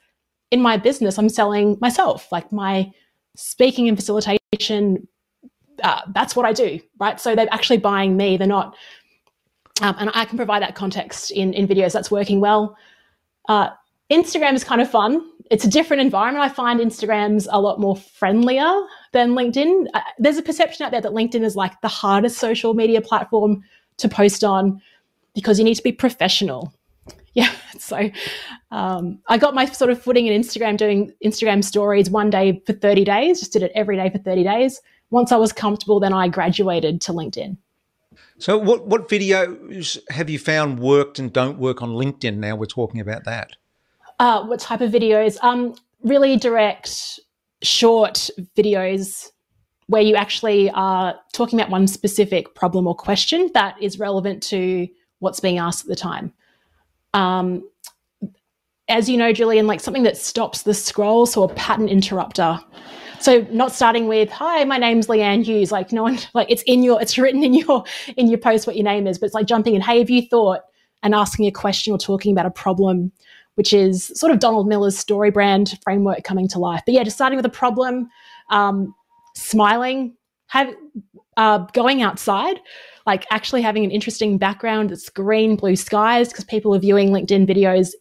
in 0.51 0.63
my 0.63 0.79
business, 0.79 1.19
I'm 1.19 1.29
selling 1.29 1.77
myself, 1.83 2.33
like 2.33 2.51
my 2.53 2.91
speaking 3.37 3.87
and 3.87 3.99
facilitation 3.99 5.07
uh, 5.83 6.03
that's 6.15 6.35
what 6.37 6.47
I 6.47 6.53
do, 6.53 6.81
right? 6.99 7.21
So 7.21 7.35
they're 7.35 7.53
actually 7.53 7.79
buying 7.79 8.17
me. 8.17 8.37
They're 8.37 8.47
not, 8.47 8.77
um, 9.81 9.95
and 9.99 10.11
I 10.15 10.25
can 10.25 10.37
provide 10.37 10.63
that 10.63 10.75
context 10.75 11.31
in 11.31 11.53
in 11.53 11.67
videos. 11.67 11.93
That's 11.93 12.11
working 12.11 12.41
well. 12.41 12.77
Uh, 13.49 13.71
Instagram 14.11 14.55
is 14.55 14.65
kind 14.65 14.81
of 14.81 14.91
fun. 14.91 15.23
It's 15.51 15.65
a 15.65 15.69
different 15.69 16.03
environment. 16.03 16.45
I 16.45 16.49
find 16.53 16.81
Instagram's 16.81 17.49
a 17.51 17.61
lot 17.61 17.81
more 17.81 17.97
friendlier 17.97 18.71
than 19.13 19.31
LinkedIn. 19.31 19.87
Uh, 19.95 20.01
there's 20.19 20.37
a 20.37 20.43
perception 20.43 20.85
out 20.85 20.93
there 20.93 21.01
that 21.01 21.13
LinkedIn 21.13 21.43
is 21.43 21.57
like 21.57 21.81
the 21.81 21.89
hardest 21.89 22.39
social 22.39 22.75
media 22.75 23.01
platform 23.01 23.63
to 23.99 24.09
post 24.09 24.45
on 24.45 24.81
because 25.35 25.59
you 25.59 25.65
need 25.65 25.77
to 25.77 25.83
be 25.83 25.93
professional. 25.93 26.73
Yeah, 27.35 27.53
so 27.79 28.11
um, 28.73 29.21
I 29.29 29.39
got 29.39 29.55
my 29.55 29.67
sort 29.67 29.93
of 29.93 30.03
footing 30.03 30.27
in 30.27 30.41
Instagram 30.43 30.77
doing 30.77 31.13
Instagram 31.25 31.63
stories 31.63 32.11
one 32.11 32.31
day 32.31 32.61
for 32.67 32.73
30 32.73 33.05
days, 33.05 33.39
just 33.39 33.53
did 33.53 33.63
it 33.63 33.71
every 33.77 33.95
day 33.97 34.11
for 34.11 34.19
30 34.19 34.43
days 34.43 34.81
once 35.11 35.33
I 35.33 35.37
was 35.37 35.53
comfortable, 35.53 36.01
then 36.01 36.13
I 36.13 36.29
graduated 36.29 37.01
to 37.03 37.13
LinkedIn. 37.13 37.57
So, 38.39 38.57
what 38.57 38.87
what 38.87 39.09
videos 39.09 39.99
have 40.11 40.31
you 40.31 40.39
found 40.39 40.79
worked 40.79 41.19
and 41.19 41.33
don't 41.33 41.59
work 41.59 41.83
on 41.83 41.91
LinkedIn? 41.91 42.37
Now 42.37 42.57
we're 42.57 42.67
talking 42.67 43.01
about 43.01 43.25
that. 43.25 43.53
Uh, 44.19 44.45
what 44.45 44.61
type 44.61 44.81
of 44.81 44.91
videos? 44.91 45.37
Um, 45.43 45.75
really 46.03 46.37
direct, 46.37 47.21
short 47.63 48.31
videos 48.57 49.31
where 49.87 50.03
you 50.03 50.15
actually 50.17 50.71
are 50.71 51.19
talking 51.33 51.59
about 51.59 51.71
one 51.71 51.87
specific 51.87 52.55
problem 52.55 52.87
or 52.87 52.95
question 52.95 53.51
that 53.55 53.81
is 53.83 53.99
relevant 53.99 54.43
to 54.43 54.87
what's 55.21 55.41
being 55.41 55.59
asked 55.59 55.85
at 55.85 55.89
the 55.89 55.97
time. 55.97 56.33
Um, 57.15 57.69
as 58.89 59.09
you 59.09 59.17
know, 59.17 59.33
Julian, 59.33 59.67
like 59.67 59.81
something 59.81 60.03
that 60.03 60.17
stops 60.17 60.63
the 60.63 60.75
scroll, 60.75 61.27
so 61.27 61.43
a 61.43 61.49
pattern 61.55 61.89
interrupter. 61.89 62.61
So 63.21 63.47
not 63.51 63.73
starting 63.73 64.07
with, 64.09 64.31
hi, 64.31 64.65
my 64.65 64.79
name's 64.79 65.07
Leanne 65.09 65.45
Hughes. 65.45 65.73
Like 65.73 65.93
no 65.93 66.03
one, 66.03 66.19
like 66.35 66.51
it's 66.51 66.63
in 66.63 66.83
your, 66.83 67.01
it's 67.01 67.19
written 67.19 67.43
in 67.43 67.55
your, 67.55 67.85
in 68.17 68.29
your 68.29 68.39
post 68.39 68.67
what 68.67 68.77
your 68.77 68.85
name 68.85 69.07
is, 69.07 69.19
but 69.19 69.27
it's 69.27 69.35
like 69.35 69.47
jumping 69.47 69.75
in, 69.75 69.81
hey, 69.81 69.99
have 69.99 70.11
you 70.11 70.23
thought 70.23 70.61
and 71.03 71.15
asking 71.15 71.47
a 71.47 71.53
question 71.53 71.93
or 71.93 71.99
talking 71.99 72.33
about 72.33 72.47
a 72.47 72.51
problem, 72.51 73.13
which 73.55 73.73
is 73.73 74.13
sort 74.15 74.33
of 74.33 74.39
Donald 74.39 74.69
Miller's 74.69 74.99
story 74.99 75.31
brand 75.31 75.79
framework 75.83 76.25
coming 76.25 76.49
to 76.49 76.59
life. 76.59 76.83
But 76.85 76.95
yeah, 76.95 77.05
just 77.05 77.17
starting 77.17 77.37
with 77.37 77.47
a 77.47 77.51
problem, 77.51 78.09
um, 78.51 78.95
smiling, 79.35 80.17
have, 80.47 80.75
uh, 81.37 81.59
going 81.73 82.03
outside, 82.03 82.59
like 83.07 83.27
actually 83.31 83.63
having 83.63 83.85
an 83.85 83.91
interesting 83.91 84.39
background 84.39 84.91
that's 84.91 85.09
green, 85.09 85.55
blue 85.55 85.77
skies, 85.77 86.31
because 86.31 86.45
people 86.45 86.75
are 86.75 86.81
viewing 86.81 87.11
LinkedIn 87.11 87.49
videos 87.49 87.93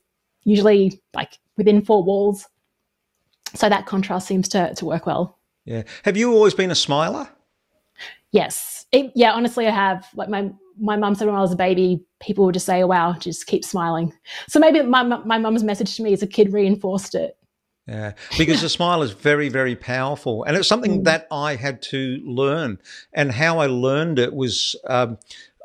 usually 0.44 1.02
like 1.14 1.38
within 1.58 1.82
four 1.82 2.04
walls 2.04 2.48
so 3.56 3.70
that 3.70 3.86
contrast 3.86 4.28
seems 4.28 4.48
to, 4.50 4.74
to 4.76 4.86
work 4.86 5.06
well. 5.06 5.38
Yeah. 5.66 5.84
Have 6.04 6.18
you 6.18 6.34
always 6.34 6.54
been 6.54 6.72
a 6.72 6.76
smiler? 6.76 7.28
Yes. 8.32 8.86
It, 8.92 9.12
yeah, 9.16 9.34
honestly, 9.34 9.68
I 9.68 9.72
have. 9.72 10.08
Like 10.16 10.30
my 10.30 10.52
my 10.80 10.96
mum 10.96 11.16
said 11.16 11.28
when 11.28 11.36
I 11.36 11.42
was 11.42 11.52
a 11.52 11.58
baby, 11.58 12.06
people 12.22 12.46
would 12.46 12.54
just 12.54 12.66
say, 12.66 12.84
oh, 12.84 12.88
"Wow, 12.88 13.14
just 13.14 13.48
keep 13.48 13.66
smiling." 13.66 14.14
So 14.48 14.60
maybe 14.60 14.82
my 14.82 15.04
my 15.04 15.38
mum's 15.38 15.64
message 15.64 15.96
to 15.98 16.04
me 16.04 16.14
as 16.14 16.24
a 16.24 16.28
kid 16.28 16.54
reinforced 16.54 17.16
it. 17.16 17.38
Yeah, 17.88 18.14
because 18.38 18.62
the 18.62 18.70
smile 18.70 19.02
is 19.02 19.12
very, 19.12 19.48
very 19.48 19.76
powerful, 19.76 20.44
and 20.44 20.58
it's 20.58 20.68
something 20.68 21.02
mm. 21.02 21.04
that 21.06 21.26
I 21.32 21.56
had 21.56 21.82
to 21.84 22.22
learn. 22.26 22.80
And 23.14 23.32
how 23.32 23.60
I 23.60 23.68
learned 23.68 24.20
it 24.20 24.34
was, 24.34 24.76
um, 24.88 25.18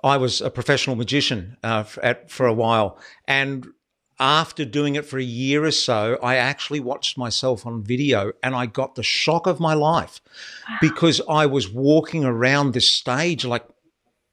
I 0.05 0.19
was 0.19 0.41
a 0.41 0.49
professional 0.49 0.95
magician 0.95 1.57
uh, 1.65 1.83
at, 2.01 2.31
for 2.31 2.47
a 2.47 2.55
while, 2.55 2.99
and 3.27 3.67
after 4.23 4.65
doing 4.65 4.95
it 4.95 5.05
for 5.05 5.19
a 5.19 5.25
year 5.25 5.65
or 5.65 5.73
so, 5.73 6.17
I 6.23 6.37
actually 6.37 6.79
watched 6.79 7.19
myself 7.19 7.67
on 7.67 7.83
video 7.83 8.31
and 8.41 8.55
I 8.55 8.67
got 8.67 8.95
the 8.95 9.03
shock 9.03 9.49
of 9.49 9.59
my 9.59 9.75
life 9.75 10.21
wow. 10.71 10.77
because 10.81 11.21
I 11.29 11.47
was 11.47 11.69
walking 11.69 12.25
around 12.25 12.73
this 12.73 12.89
stage 12.89 13.45
like 13.45 13.67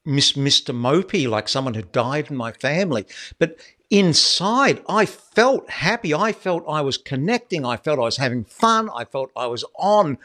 Miss 0.05 0.33
Mr. 0.33 0.75
Mopey, 0.75 1.27
like 1.27 1.49
someone 1.49 1.73
had 1.73 1.91
died 1.91 2.29
in 2.29 2.37
my 2.37 2.51
family. 2.51 3.07
But 3.39 3.57
inside, 3.89 4.83
I 4.87 5.07
felt 5.07 5.67
happy. 5.71 6.13
I 6.13 6.33
felt 6.33 6.63
I 6.69 6.81
was 6.81 6.99
connecting. 6.99 7.65
I 7.65 7.77
felt 7.77 7.97
I 7.97 8.03
was 8.03 8.17
having 8.17 8.43
fun. 8.43 8.91
I 8.95 9.05
felt 9.05 9.31
I 9.35 9.47
was 9.47 9.65
on, 9.75 10.19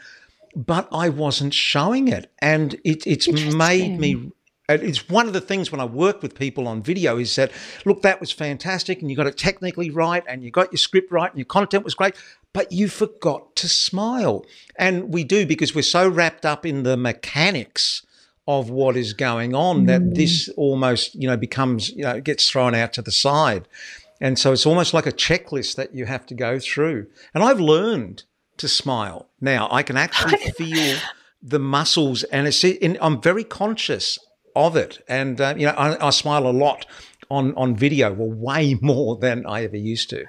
but 0.55 0.87
I 0.91 1.09
wasn't 1.09 1.55
showing 1.55 2.07
it. 2.07 2.31
And 2.37 2.75
it, 2.83 3.07
it's 3.07 3.27
made 3.27 3.99
me 3.99 4.31
it's 4.67 5.07
one 5.09 5.27
of 5.27 5.33
the 5.33 5.41
things 5.41 5.71
when 5.71 5.79
I 5.79 5.85
work 5.85 6.21
with 6.23 6.33
people 6.33 6.67
on 6.67 6.81
video 6.81 7.17
is 7.17 7.35
that, 7.35 7.51
look, 7.85 8.01
that 8.01 8.19
was 8.19 8.31
fantastic 8.31 9.01
and 9.01 9.09
you 9.11 9.17
got 9.17 9.27
it 9.27 9.37
technically 9.37 9.89
right 9.89 10.23
and 10.27 10.43
you 10.43 10.49
got 10.49 10.71
your 10.71 10.77
script 10.77 11.11
right 11.11 11.29
and 11.29 11.37
your 11.37 11.45
content 11.45 11.83
was 11.83 11.93
great, 11.93 12.15
but 12.51 12.71
you 12.71 12.87
forgot 12.87 13.55
to 13.57 13.69
smile. 13.69 14.43
And 14.75 15.13
we 15.13 15.23
do 15.23 15.45
because 15.45 15.75
we're 15.75 15.83
so 15.83 16.09
wrapped 16.09 16.45
up 16.45 16.65
in 16.65 16.83
the 16.83 16.97
mechanics 16.97 18.03
of 18.47 18.69
what 18.69 18.95
is 18.95 19.13
going 19.13 19.55
on 19.55 19.85
that 19.85 20.15
this 20.15 20.49
almost, 20.49 21.15
you 21.15 21.27
know, 21.27 21.37
becomes, 21.37 21.89
you 21.89 22.03
know, 22.03 22.19
gets 22.19 22.49
thrown 22.49 22.75
out 22.75 22.93
to 22.93 23.01
the 23.01 23.11
side. 23.11 23.67
And 24.21 24.39
so 24.39 24.51
it's 24.51 24.65
almost 24.65 24.93
like 24.93 25.05
a 25.05 25.11
checklist 25.11 25.75
that 25.75 25.93
you 25.93 26.05
have 26.05 26.25
to 26.27 26.33
go 26.33 26.59
through. 26.59 27.07
And 27.33 27.43
I've 27.43 27.59
learned 27.59 28.23
to 28.57 28.67
smile. 28.67 29.29
Now 29.41 29.67
I 29.71 29.83
can 29.83 29.97
actually 29.97 30.37
feel 30.57 30.97
the 31.41 31.59
muscles 31.59 32.23
and 32.23 32.47
it's, 32.47 32.63
and 32.63 32.97
I'm 33.01 33.21
very 33.21 33.43
conscious 33.43 34.17
of 34.55 34.75
it. 34.75 35.03
And, 35.07 35.39
uh, 35.39 35.55
you 35.57 35.65
know, 35.65 35.73
I, 35.73 36.07
I, 36.07 36.09
smile 36.11 36.47
a 36.47 36.51
lot 36.51 36.85
on, 37.29 37.53
on 37.55 37.75
video, 37.75 38.13
well, 38.13 38.31
way 38.31 38.75
more 38.81 39.17
than 39.17 39.45
I 39.45 39.63
ever 39.63 39.77
used 39.77 40.09
to. 40.11 40.25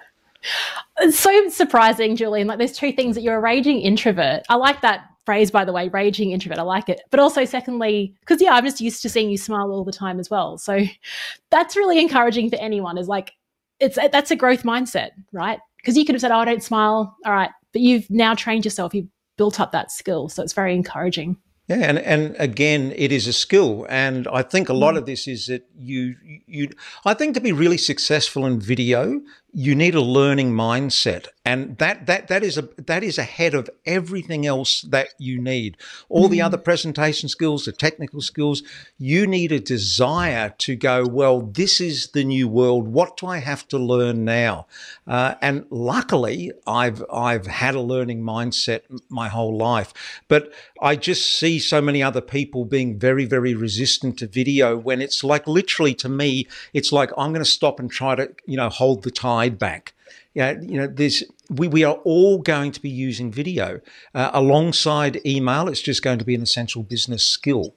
It's 0.98 1.18
so 1.18 1.48
surprising, 1.48 2.16
Julian. 2.16 2.46
Like, 2.46 2.58
there's 2.58 2.76
two 2.76 2.92
things 2.92 3.16
that 3.16 3.22
you're 3.22 3.36
a 3.36 3.40
raging 3.40 3.80
introvert. 3.80 4.42
I 4.48 4.54
like 4.56 4.80
that 4.82 5.06
phrase, 5.26 5.50
by 5.50 5.64
the 5.64 5.72
way, 5.72 5.88
raging 5.88 6.30
introvert. 6.30 6.58
I 6.58 6.62
like 6.62 6.88
it. 6.88 7.02
But 7.10 7.20
also, 7.20 7.44
secondly, 7.44 8.14
because 8.20 8.40
yeah, 8.40 8.54
I'm 8.54 8.64
just 8.64 8.80
used 8.80 9.02
to 9.02 9.08
seeing 9.08 9.28
you 9.28 9.36
smile 9.36 9.70
all 9.70 9.84
the 9.84 9.92
time 9.92 10.18
as 10.18 10.30
well. 10.30 10.56
So 10.56 10.84
that's 11.50 11.76
really 11.76 12.00
encouraging 12.00 12.48
for 12.48 12.56
anyone. 12.56 12.96
Is 12.96 13.08
like, 13.08 13.32
it's 13.80 13.96
that's 13.96 14.30
a 14.30 14.36
growth 14.36 14.62
mindset, 14.62 15.10
right? 15.32 15.58
Because 15.78 15.98
you 15.98 16.06
could 16.06 16.14
have 16.14 16.22
said, 16.22 16.30
"Oh, 16.30 16.38
I 16.38 16.46
don't 16.46 16.62
smile." 16.62 17.14
All 17.26 17.32
right, 17.32 17.50
but 17.72 17.82
you've 17.82 18.08
now 18.08 18.34
trained 18.34 18.64
yourself. 18.64 18.94
You've 18.94 19.08
built 19.36 19.60
up 19.60 19.72
that 19.72 19.90
skill, 19.90 20.30
so 20.30 20.42
it's 20.42 20.54
very 20.54 20.74
encouraging. 20.74 21.36
Yeah, 21.68 21.78
and, 21.78 21.98
and 21.98 22.36
again, 22.38 22.92
it 22.94 23.10
is 23.10 23.26
a 23.26 23.32
skill, 23.32 23.86
and 23.88 24.28
I 24.28 24.42
think 24.42 24.68
a 24.68 24.72
lot 24.72 24.94
mm. 24.94 24.98
of 24.98 25.06
this 25.06 25.26
is 25.26 25.46
that 25.48 25.66
you 25.76 26.14
you. 26.46 26.70
I 27.04 27.12
think 27.12 27.34
to 27.34 27.40
be 27.40 27.50
really 27.50 27.76
successful 27.76 28.46
in 28.46 28.60
video, 28.60 29.20
you 29.52 29.74
need 29.74 29.94
a 29.94 30.00
learning 30.00 30.52
mindset. 30.52 31.28
And 31.46 31.78
that 31.78 32.06
that 32.06 32.26
that 32.26 32.42
is 32.42 32.58
a 32.58 32.68
that 32.76 33.04
is 33.04 33.18
ahead 33.18 33.54
of 33.54 33.70
everything 33.86 34.44
else 34.44 34.82
that 34.82 35.10
you 35.16 35.40
need. 35.40 35.76
All 36.08 36.26
mm. 36.26 36.32
the 36.32 36.42
other 36.42 36.58
presentation 36.58 37.28
skills 37.28 37.64
the 37.64 37.72
technical 37.72 38.20
skills 38.20 38.64
you 38.98 39.26
need 39.28 39.52
a 39.52 39.60
desire 39.60 40.52
to 40.58 40.74
go 40.74 41.06
well 41.06 41.40
this 41.40 41.80
is 41.80 42.08
the 42.08 42.24
new 42.24 42.48
world. 42.48 42.88
What 42.88 43.16
do 43.16 43.28
i 43.28 43.38
have 43.38 43.66
to 43.68 43.78
learn 43.78 44.24
now? 44.24 44.66
Uh, 45.06 45.36
and 45.40 45.64
luckily 45.70 46.50
i've 46.66 47.04
i've 47.12 47.46
had 47.46 47.76
a 47.76 47.80
learning 47.80 48.22
mindset 48.22 48.80
my 49.08 49.28
whole 49.28 49.56
life. 49.56 49.94
But 50.26 50.52
i 50.82 50.96
just 50.96 51.38
see 51.38 51.60
so 51.60 51.80
many 51.80 52.02
other 52.02 52.20
people 52.20 52.64
being 52.64 52.98
very 52.98 53.24
very 53.24 53.54
resistant 53.54 54.18
to 54.18 54.26
video 54.26 54.76
when 54.76 55.00
it's 55.00 55.22
like 55.22 55.46
literally 55.46 55.94
to 55.94 56.08
me 56.08 56.46
it's 56.74 56.92
like 56.92 57.10
i'm 57.16 57.32
going 57.32 57.44
to 57.44 57.50
stop 57.50 57.78
and 57.78 57.90
try 57.90 58.14
to 58.14 58.28
you 58.46 58.56
know 58.56 58.68
hold 58.68 59.02
the 59.02 59.10
tide 59.10 59.45
back. 59.50 59.94
Yeah, 60.34 60.60
you 60.60 60.78
know, 60.78 60.86
there's 60.86 61.24
we, 61.48 61.68
we 61.68 61.84
are 61.84 61.94
all 62.04 62.38
going 62.38 62.72
to 62.72 62.82
be 62.82 62.90
using 62.90 63.32
video 63.32 63.80
uh, 64.14 64.30
alongside 64.34 65.20
email. 65.24 65.68
It's 65.68 65.80
just 65.80 66.02
going 66.02 66.18
to 66.18 66.24
be 66.24 66.34
an 66.34 66.42
essential 66.42 66.82
business 66.82 67.26
skill. 67.26 67.74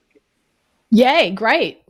Yay! 0.92 1.32
Great, 1.32 1.82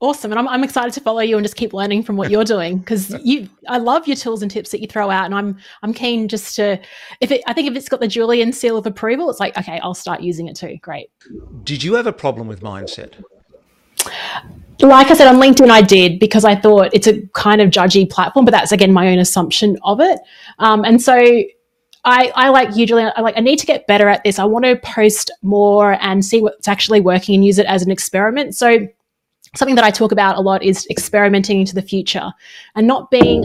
awesome, 0.00 0.30
and 0.30 0.38
I'm, 0.38 0.48
I'm 0.48 0.64
excited 0.64 0.92
to 0.94 1.00
follow 1.00 1.20
you 1.20 1.36
and 1.36 1.44
just 1.44 1.56
keep 1.56 1.72
learning 1.72 2.02
from 2.02 2.16
what 2.16 2.30
you're 2.30 2.44
doing 2.56 2.78
because 2.78 3.10
you. 3.24 3.48
I 3.68 3.78
love 3.78 4.06
your 4.06 4.16
tools 4.16 4.42
and 4.42 4.50
tips 4.50 4.70
that 4.70 4.80
you 4.80 4.86
throw 4.86 5.10
out, 5.10 5.24
and 5.24 5.34
I'm 5.34 5.56
I'm 5.82 5.94
keen 5.94 6.28
just 6.28 6.56
to 6.56 6.78
if 7.20 7.30
it. 7.30 7.42
I 7.46 7.52
think 7.52 7.70
if 7.70 7.76
it's 7.76 7.88
got 7.88 8.00
the 8.00 8.08
Julian 8.08 8.52
seal 8.52 8.76
of 8.76 8.86
approval, 8.86 9.30
it's 9.30 9.40
like 9.40 9.56
okay, 9.56 9.80
I'll 9.82 9.94
start 9.94 10.20
using 10.20 10.48
it 10.48 10.56
too. 10.56 10.76
Great. 10.82 11.10
Did 11.64 11.82
you 11.82 11.94
have 11.94 12.06
a 12.06 12.12
problem 12.12 12.48
with 12.48 12.60
mindset? 12.60 13.14
Like 14.80 15.10
I 15.10 15.14
said 15.14 15.26
on 15.26 15.36
LinkedIn, 15.36 15.70
I 15.70 15.82
did 15.82 16.20
because 16.20 16.44
I 16.44 16.54
thought 16.54 16.90
it's 16.92 17.06
a 17.06 17.20
kind 17.34 17.60
of 17.60 17.70
judgy 17.70 18.08
platform, 18.08 18.44
but 18.44 18.52
that's 18.52 18.72
again 18.72 18.92
my 18.92 19.08
own 19.08 19.18
assumption 19.18 19.76
of 19.82 20.00
it. 20.00 20.20
Um, 20.58 20.84
and 20.84 21.02
so 21.02 21.14
I, 22.04 22.32
I 22.34 22.48
like 22.50 22.76
you, 22.76 22.86
Julian. 22.86 23.12
I 23.16 23.20
like 23.20 23.36
I 23.36 23.40
need 23.40 23.58
to 23.58 23.66
get 23.66 23.86
better 23.86 24.08
at 24.08 24.22
this. 24.24 24.38
I 24.38 24.44
want 24.44 24.64
to 24.64 24.76
post 24.76 25.30
more 25.42 25.98
and 26.00 26.24
see 26.24 26.40
what's 26.40 26.68
actually 26.68 27.00
working 27.00 27.34
and 27.34 27.44
use 27.44 27.58
it 27.58 27.66
as 27.66 27.82
an 27.82 27.90
experiment. 27.90 28.54
So 28.54 28.86
something 29.56 29.74
that 29.74 29.84
I 29.84 29.90
talk 29.90 30.12
about 30.12 30.36
a 30.36 30.40
lot 30.40 30.62
is 30.62 30.86
experimenting 30.90 31.60
into 31.60 31.74
the 31.74 31.82
future 31.82 32.32
and 32.74 32.86
not 32.86 33.10
being 33.10 33.44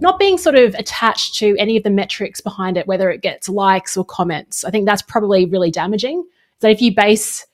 not 0.00 0.18
being 0.18 0.36
sort 0.36 0.56
of 0.56 0.74
attached 0.74 1.36
to 1.36 1.56
any 1.58 1.76
of 1.76 1.82
the 1.82 1.90
metrics 1.90 2.40
behind 2.40 2.76
it, 2.76 2.86
whether 2.86 3.10
it 3.10 3.22
gets 3.22 3.48
likes 3.48 3.96
or 3.96 4.04
comments. 4.04 4.64
I 4.64 4.70
think 4.70 4.86
that's 4.86 5.02
probably 5.02 5.46
really 5.46 5.70
damaging. 5.70 6.24
That 6.60 6.70
if 6.70 6.82
you 6.82 6.94
base 6.94 7.46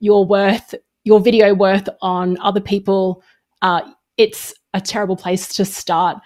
your 0.00 0.26
worth 0.26 0.74
your 1.04 1.20
video 1.20 1.54
worth 1.54 1.88
on 2.02 2.38
other 2.40 2.60
people, 2.60 3.22
uh, 3.62 3.82
it's 4.16 4.54
a 4.74 4.80
terrible 4.80 5.16
place 5.16 5.54
to 5.56 5.64
start. 5.64 6.18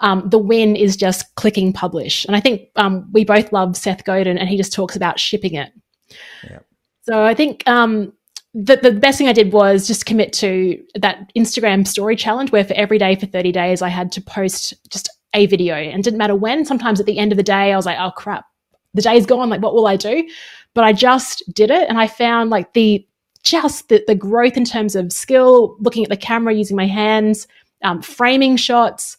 Um, 0.00 0.28
the 0.28 0.38
win 0.38 0.76
is 0.76 0.96
just 0.96 1.34
clicking 1.36 1.72
publish. 1.72 2.24
And 2.26 2.36
I 2.36 2.40
think 2.40 2.68
um, 2.76 3.08
we 3.12 3.24
both 3.24 3.52
love 3.52 3.76
Seth 3.76 4.04
Godin, 4.04 4.36
and 4.36 4.48
he 4.48 4.56
just 4.56 4.72
talks 4.72 4.96
about 4.96 5.18
shipping 5.18 5.54
it. 5.54 5.72
Yeah. 6.44 6.58
So 7.02 7.24
I 7.24 7.34
think 7.34 7.66
um, 7.68 8.12
the, 8.52 8.76
the 8.76 8.92
best 8.92 9.18
thing 9.18 9.28
I 9.28 9.32
did 9.32 9.52
was 9.52 9.86
just 9.86 10.06
commit 10.06 10.32
to 10.34 10.82
that 10.96 11.30
Instagram 11.36 11.86
story 11.86 12.16
challenge 12.16 12.52
where 12.52 12.64
for 12.64 12.74
every 12.74 12.98
day 12.98 13.14
for 13.14 13.26
30 13.26 13.52
days, 13.52 13.82
I 13.82 13.88
had 13.88 14.10
to 14.12 14.20
post 14.20 14.74
just 14.90 15.08
a 15.34 15.46
video 15.46 15.74
and 15.74 16.02
didn't 16.02 16.18
matter 16.18 16.34
when. 16.34 16.64
Sometimes 16.64 16.98
at 16.98 17.06
the 17.06 17.18
end 17.18 17.32
of 17.32 17.36
the 17.36 17.42
day, 17.42 17.72
I 17.72 17.76
was 17.76 17.86
like, 17.86 17.98
oh 18.00 18.10
crap, 18.10 18.46
the 18.94 19.02
day's 19.02 19.26
gone. 19.26 19.50
Like, 19.50 19.60
what 19.60 19.74
will 19.74 19.86
I 19.86 19.96
do? 19.96 20.26
But 20.74 20.84
I 20.84 20.92
just 20.92 21.42
did 21.54 21.70
it. 21.70 21.88
And 21.88 21.98
I 21.98 22.06
found 22.06 22.50
like 22.50 22.72
the, 22.72 23.06
just 23.46 23.88
the, 23.88 24.02
the 24.06 24.14
growth 24.14 24.56
in 24.56 24.64
terms 24.64 24.96
of 24.96 25.12
skill, 25.12 25.76
looking 25.78 26.02
at 26.02 26.10
the 26.10 26.16
camera, 26.16 26.52
using 26.52 26.76
my 26.76 26.86
hands, 26.86 27.46
um, 27.82 28.02
framing 28.02 28.56
shots, 28.56 29.16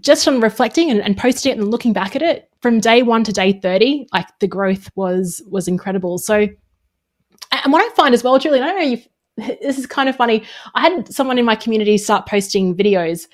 just 0.00 0.24
from 0.24 0.40
reflecting 0.40 0.90
and, 0.90 1.00
and, 1.00 1.16
posting 1.16 1.52
it 1.52 1.58
and 1.58 1.68
looking 1.68 1.92
back 1.92 2.14
at 2.14 2.22
it 2.22 2.48
from 2.60 2.78
day 2.78 3.02
one 3.02 3.24
to 3.24 3.32
day 3.32 3.52
30, 3.52 4.06
like 4.12 4.26
the 4.38 4.46
growth 4.46 4.88
was 4.94 5.42
was 5.50 5.68
incredible. 5.68 6.18
So 6.18 6.46
and 7.64 7.72
what 7.72 7.82
I 7.82 7.94
find 7.94 8.14
as 8.14 8.22
well, 8.22 8.38
Julian, 8.38 8.62
I 8.64 8.68
don't 8.68 8.78
know 8.78 8.86
you 8.86 9.02
this 9.36 9.78
is 9.78 9.86
kind 9.86 10.08
of 10.08 10.16
funny. 10.16 10.44
I 10.74 10.82
had 10.82 11.12
someone 11.12 11.38
in 11.38 11.44
my 11.44 11.56
community 11.56 11.98
start 11.98 12.26
posting 12.26 12.76
videos 12.76 13.26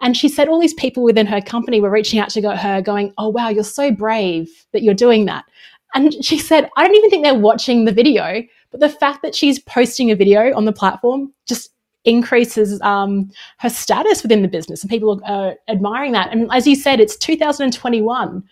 and 0.00 0.16
she 0.16 0.28
said 0.28 0.48
all 0.48 0.60
these 0.60 0.74
people 0.74 1.02
within 1.02 1.26
her 1.26 1.40
company 1.40 1.80
were 1.80 1.90
reaching 1.90 2.20
out 2.20 2.30
to 2.30 2.56
her 2.56 2.80
going, 2.80 3.12
Oh 3.18 3.28
wow, 3.28 3.48
you're 3.48 3.64
so 3.64 3.90
brave 3.90 4.48
that 4.72 4.82
you're 4.82 4.94
doing 4.94 5.24
that. 5.26 5.44
And 5.94 6.12
she 6.24 6.38
said, 6.38 6.70
I 6.76 6.86
don't 6.86 6.96
even 6.96 7.10
think 7.10 7.24
they're 7.24 7.34
watching 7.34 7.84
the 7.84 7.92
video, 7.92 8.42
but 8.70 8.80
the 8.80 8.88
fact 8.88 9.22
that 9.22 9.34
she's 9.34 9.58
posting 9.58 10.10
a 10.10 10.16
video 10.16 10.54
on 10.54 10.64
the 10.64 10.72
platform 10.72 11.32
just 11.46 11.70
increases 12.04 12.80
um, 12.82 13.30
her 13.58 13.68
status 13.68 14.22
within 14.22 14.42
the 14.42 14.48
business 14.48 14.82
and 14.82 14.90
people 14.90 15.20
are 15.26 15.54
admiring 15.68 16.12
that. 16.12 16.32
And 16.32 16.50
as 16.52 16.66
you 16.66 16.76
said, 16.76 17.00
it's 17.00 17.16
2021, 17.16 18.42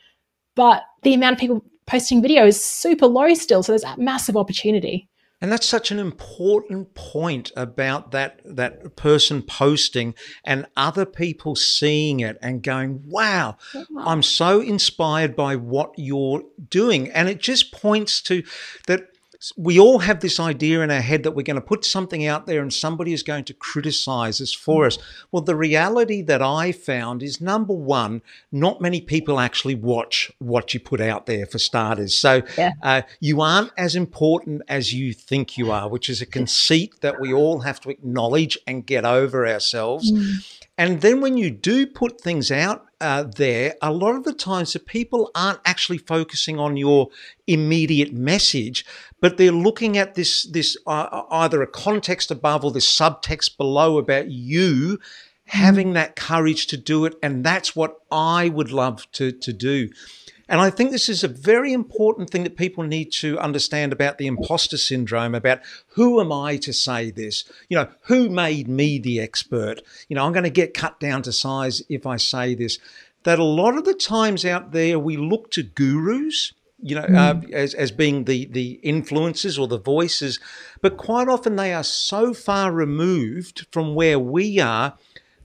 but 0.55 0.83
the 1.02 1.14
amount 1.14 1.35
of 1.35 1.40
people 1.40 1.64
posting 1.87 2.20
video 2.20 2.46
is 2.46 2.62
super 2.62 3.07
low 3.07 3.33
still. 3.35 3.62
So 3.62 3.72
there's 3.72 3.85
a 3.85 3.96
massive 3.96 4.37
opportunity. 4.37 5.09
And 5.40 5.52
that's 5.52 5.66
such 5.66 5.90
an 5.90 5.98
important 5.98 6.94
point 6.94 7.52
about 7.57 8.11
that 8.12 8.40
that 8.44 8.96
person 8.96 9.42
posting 9.42 10.14
and 10.44 10.66
other 10.79 11.05
people 11.05 11.55
seeing 11.55 12.20
it 12.20 12.38
and 12.40 12.62
going, 12.62 13.02
"Wow, 13.07 13.59
I'm 13.98 14.22
so 14.22 14.61
inspired 14.61 15.37
by 15.37 15.57
what 15.57 15.92
you're 15.98 16.42
doing." 16.70 17.11
And 17.11 17.29
it 17.29 17.38
just 17.38 17.70
points 17.70 18.22
to 18.22 18.44
that 18.87 19.09
we 19.57 19.79
all 19.79 19.99
have 20.01 20.20
this 20.20 20.40
idea 20.40 20.81
in 20.81 20.90
our 20.90 21.01
head 21.01 21.22
that 21.22 21.33
we're 21.33 21.42
going 21.42 21.57
to 21.57 21.61
put 21.61 21.85
something 21.85 22.27
out 22.27 22.46
there 22.46 22.62
and 22.62 22.72
somebody 22.72 23.12
is 23.12 23.22
going 23.22 23.44
to 23.44 23.55
criticize 23.55 24.40
us 24.40 24.53
for 24.53 24.85
mm. 24.85 24.87
us. 24.88 24.99
Well, 25.31 25.42
the 25.42 25.57
reality 25.57 26.22
that 26.22 26.42
I 26.42 26.72
found 26.72 27.22
is 27.22 27.40
number 27.40 27.75
one, 27.75 28.22
not 28.51 28.81
many 28.81 29.01
people 29.01 29.38
actually 29.38 29.75
watch 29.75 30.31
what 30.38 30.72
you 30.75 30.81
put 30.81 31.01
out 31.01 31.27
there 31.27 31.46
for 31.46 31.59
starters. 31.59 32.14
So 32.14 32.42
yeah. 32.57 32.72
uh, 32.83 33.03
you 33.20 33.40
aren't 33.40 33.72
as 33.77 33.94
important 33.94 34.62
as 34.68 34.92
you 34.92 35.12
think 35.12 35.59
you 35.59 35.70
are, 35.70 35.88
which 35.88 36.09
is 36.09 36.22
a 36.22 36.27
conceit 36.27 37.01
that 37.01 37.20
we 37.20 37.33
all 37.33 37.61
have 37.61 37.81
to 37.81 37.90
acknowledge 37.90 38.59
and 38.66 38.87
get 38.87 39.05
over 39.05 39.46
ourselves. 39.46 40.11
Mm. 40.11 40.62
And 40.79 41.01
then 41.01 41.20
when 41.20 41.37
you 41.37 41.51
do 41.51 41.87
put 41.87 42.20
things 42.20 42.51
out 42.51 42.86
uh, 43.00 43.24
there, 43.24 43.74
a 43.82 43.92
lot 43.92 44.14
of 44.14 44.24
the 44.24 44.32
times 44.32 44.72
the 44.72 44.78
people 44.78 45.30
aren't 45.35 45.61
actually 45.64 45.98
focusing 45.98 46.59
on 46.59 46.76
your 46.76 47.09
immediate 47.46 48.12
message, 48.12 48.87
but 49.20 49.37
they're 49.37 49.52
looking 49.52 49.98
at 49.98 50.14
this 50.14 50.44
this 50.44 50.76
uh, 50.87 51.22
either 51.30 51.62
a 51.62 51.66
context 51.66 52.30
above 52.30 52.64
or 52.64 52.70
this 52.70 52.90
subtext 52.90 53.56
below 53.59 53.98
about 53.98 54.30
you 54.30 54.98
having 55.46 55.90
mm. 55.90 55.94
that 55.94 56.16
courage 56.16 56.66
to 56.68 56.76
do 56.76 57.04
it, 57.04 57.14
and 57.22 57.44
that's 57.44 57.76
what 57.76 57.98
I 58.11 58.48
would 58.48 58.72
love 58.72 59.11
to 59.12 59.30
to 59.30 59.52
do. 59.52 59.90
And 60.48 60.61
I 60.61 60.70
think 60.70 60.90
this 60.90 61.09
is 61.09 61.24
a 61.24 61.28
very 61.28 61.72
important 61.72 62.30
thing 62.30 62.44
that 62.44 62.56
people 62.56 62.85
need 62.85 63.11
to 63.12 63.38
understand 63.38 63.92
about 63.92 64.18
the 64.18 64.28
imposter 64.28 64.76
syndrome 64.76 65.35
about 65.35 65.61
who 65.88 66.20
am 66.20 66.32
I 66.32 66.56
to 66.59 66.72
say 66.72 67.11
this? 67.11 67.44
You 67.68 67.78
know, 67.78 67.88
who 68.02 68.30
made 68.30 68.68
me 68.68 68.98
the 68.98 69.20
expert? 69.20 69.82
You 70.09 70.14
know, 70.14 70.24
I'm 70.24 70.32
going 70.32 70.44
to 70.44 70.50
get 70.50 70.72
cut 70.72 71.00
down 71.00 71.22
to 71.22 71.32
size 71.32 71.82
if 71.88 72.06
I 72.06 72.16
say 72.16 72.54
this. 72.54 72.78
That 73.24 73.40
a 73.40 73.44
lot 73.44 73.76
of 73.76 73.85
the 73.85 73.94
times 73.94 74.44
out 74.44 74.70
there, 74.70 75.00
we 75.00 75.16
look 75.16 75.50
to 75.52 75.64
gurus 75.64 76.52
you 76.78 76.94
know, 76.94 77.06
mm. 77.06 77.16
uh, 77.16 77.56
as, 77.56 77.72
as 77.72 77.90
being 77.90 78.24
the, 78.24 78.44
the 78.46 78.72
influences 78.82 79.59
or 79.59 79.66
the 79.66 79.78
voices, 79.78 80.38
but 80.82 80.98
quite 80.98 81.26
often 81.26 81.56
they 81.56 81.72
are 81.72 81.82
so 81.82 82.35
far 82.35 82.70
removed 82.70 83.66
from 83.72 83.94
where 83.94 84.18
we 84.18 84.61
are 84.61 84.94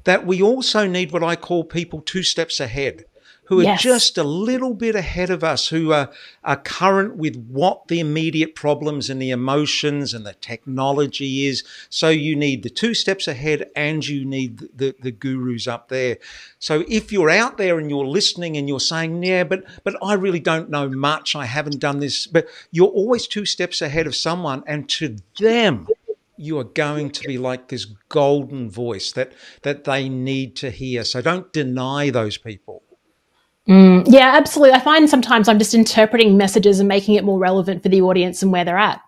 that 0.04 0.26
we 0.26 0.42
also 0.42 0.88
need 0.88 1.12
what 1.12 1.24
I 1.24 1.38
call 1.38 1.64
people 1.64 2.02
two 2.02 2.22
steps 2.22 2.60
ahead 2.60 3.06
who 3.52 3.60
are 3.60 3.64
yes. 3.64 3.82
just 3.82 4.18
a 4.18 4.24
little 4.24 4.74
bit 4.74 4.96
ahead 4.96 5.30
of 5.30 5.44
us, 5.44 5.68
who 5.68 5.92
are, 5.92 6.10
are 6.46 6.56
current 6.56 7.18
with 7.18 7.36
what 7.50 7.90
the 7.90 8.00
immediate 8.00 8.56
problems 8.56 9.10
and 9.10 9.22
the 9.22 9.30
emotions 9.30 10.14
and 10.14 10.26
the 10.26 10.36
technology 10.36 11.48
is. 11.48 11.62
So 11.90 12.08
you 12.08 12.34
need 12.34 12.64
the 12.64 12.70
two 12.70 12.94
steps 12.94 13.28
ahead 13.28 13.70
and 13.76 14.08
you 14.08 14.24
need 14.24 14.60
the, 14.60 14.70
the, 14.74 14.96
the 15.02 15.12
gurus 15.12 15.68
up 15.68 15.90
there. 15.90 16.18
So 16.60 16.86
if 16.88 17.12
you're 17.12 17.30
out 17.30 17.58
there 17.58 17.78
and 17.78 17.90
you're 17.90 18.08
listening 18.08 18.56
and 18.56 18.70
you're 18.70 18.80
saying, 18.80 19.22
yeah, 19.22 19.44
but 19.44 19.66
but 19.84 19.98
I 20.02 20.14
really 20.14 20.40
don't 20.40 20.70
know 20.70 20.88
much, 20.88 21.36
I 21.36 21.44
haven't 21.44 21.80
done 21.80 22.00
this, 22.00 22.28
but 22.28 22.48
you're 22.72 22.88
always 22.88 23.28
two 23.28 23.46
steps 23.46 23.82
ahead 23.82 24.08
of 24.08 24.16
someone, 24.16 24.64
and 24.66 24.88
to 24.92 25.18
them, 25.42 25.90
you 26.38 26.58
are 26.58 26.64
going 26.64 27.12
to 27.12 27.28
be 27.28 27.38
like 27.38 27.68
this 27.68 27.84
golden 28.08 28.70
voice 28.70 29.12
that 29.12 29.34
that 29.64 29.84
they 29.84 30.08
need 30.08 30.56
to 30.56 30.72
hear. 30.72 31.04
So 31.04 31.22
don't 31.22 31.52
deny 31.52 32.12
those 32.12 32.38
people. 32.38 32.84
Mm, 33.72 34.04
yeah, 34.06 34.34
absolutely. 34.36 34.74
I 34.74 34.82
find 34.82 35.10
sometimes 35.10 35.48
I'm 35.48 35.58
just 35.58 35.74
interpreting 35.74 36.36
messages 36.36 36.82
and 36.82 36.90
making 36.90 37.16
it 37.16 37.24
more 37.24 37.40
relevant 37.40 37.82
for 37.82 37.88
the 37.88 38.02
audience 38.02 38.44
and 38.44 38.52
where 38.52 38.66
they're 38.66 38.78
at. 38.78 39.00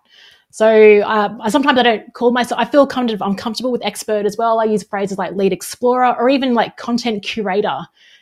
So 0.50 1.00
uh, 1.00 1.50
sometimes 1.50 1.78
I 1.78 1.82
don't 1.82 2.14
call 2.14 2.30
myself. 2.30 2.58
I 2.58 2.64
feel 2.64 2.86
kind 2.86 3.10
of 3.10 3.20
uncomfortable 3.20 3.70
with 3.70 3.84
expert 3.84 4.24
as 4.24 4.38
well. 4.38 4.60
I 4.60 4.64
use 4.64 4.82
phrases 4.82 5.18
like 5.18 5.34
lead 5.34 5.52
explorer 5.52 6.16
or 6.18 6.30
even 6.30 6.54
like 6.54 6.78
content 6.78 7.22
curator. 7.22 7.78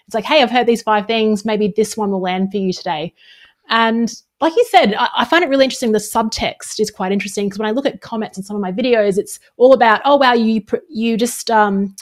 It's 0.06 0.16
like, 0.16 0.24
hey, 0.24 0.42
I've 0.42 0.50
heard 0.50 0.66
these 0.66 0.82
five 0.82 1.06
things. 1.06 1.44
Maybe 1.44 1.72
this 1.76 1.96
one 1.96 2.10
will 2.10 2.20
land 2.20 2.50
for 2.50 2.56
you 2.56 2.72
today. 2.72 3.14
And 3.68 4.12
like 4.40 4.56
you 4.56 4.66
said, 4.68 4.94
I, 4.94 5.10
I 5.18 5.24
find 5.24 5.44
it 5.44 5.48
really 5.48 5.64
interesting. 5.64 5.92
The 5.92 5.98
subtext 5.98 6.80
is 6.80 6.90
quite 6.90 7.12
interesting 7.12 7.46
because 7.46 7.60
when 7.60 7.68
I 7.68 7.72
look 7.72 7.86
at 7.86 8.00
comments 8.00 8.36
on 8.36 8.42
some 8.42 8.56
of 8.56 8.62
my 8.62 8.72
videos, 8.72 9.16
it's 9.16 9.38
all 9.58 9.74
about, 9.74 10.00
oh 10.04 10.16
wow, 10.16 10.32
you 10.32 10.64
you 10.88 11.16
just 11.16 11.52
um, 11.52 11.94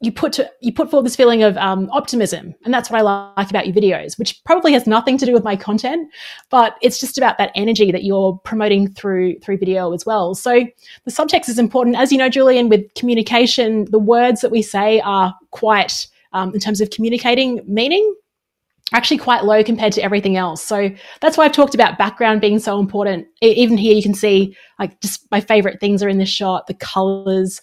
you 0.00 0.12
put 0.12 0.32
to, 0.34 0.48
you 0.60 0.72
put 0.72 0.90
forward 0.90 1.04
this 1.04 1.16
feeling 1.16 1.42
of 1.42 1.56
um, 1.56 1.90
optimism, 1.90 2.54
and 2.64 2.72
that's 2.72 2.88
what 2.88 3.00
I 3.00 3.02
like 3.02 3.50
about 3.50 3.66
your 3.66 3.74
videos, 3.74 4.16
which 4.16 4.42
probably 4.44 4.72
has 4.72 4.86
nothing 4.86 5.18
to 5.18 5.26
do 5.26 5.32
with 5.32 5.42
my 5.42 5.56
content, 5.56 6.08
but 6.50 6.76
it's 6.82 7.00
just 7.00 7.18
about 7.18 7.36
that 7.38 7.50
energy 7.56 7.90
that 7.90 8.04
you're 8.04 8.38
promoting 8.44 8.88
through 8.92 9.40
through 9.40 9.58
video 9.58 9.92
as 9.92 10.06
well. 10.06 10.36
So 10.36 10.64
the 11.04 11.10
subtext 11.10 11.48
is 11.48 11.58
important, 11.58 11.96
as 11.96 12.12
you 12.12 12.18
know, 12.18 12.28
Julian. 12.28 12.68
With 12.68 12.94
communication, 12.94 13.86
the 13.90 13.98
words 13.98 14.40
that 14.40 14.52
we 14.52 14.62
say 14.62 15.00
are 15.00 15.34
quite, 15.50 16.06
um, 16.32 16.54
in 16.54 16.60
terms 16.60 16.80
of 16.80 16.90
communicating 16.90 17.60
meaning, 17.66 18.14
actually 18.92 19.18
quite 19.18 19.44
low 19.44 19.64
compared 19.64 19.92
to 19.94 20.02
everything 20.02 20.36
else. 20.36 20.62
So 20.62 20.90
that's 21.20 21.36
why 21.36 21.44
I've 21.44 21.52
talked 21.52 21.74
about 21.74 21.98
background 21.98 22.40
being 22.40 22.60
so 22.60 22.78
important. 22.78 23.26
Even 23.42 23.76
here, 23.76 23.94
you 23.94 24.02
can 24.02 24.14
see 24.14 24.56
like 24.78 25.00
just 25.00 25.28
my 25.32 25.40
favorite 25.40 25.80
things 25.80 26.04
are 26.04 26.08
in 26.08 26.18
this 26.18 26.28
shot, 26.28 26.68
the 26.68 26.74
colors 26.74 27.60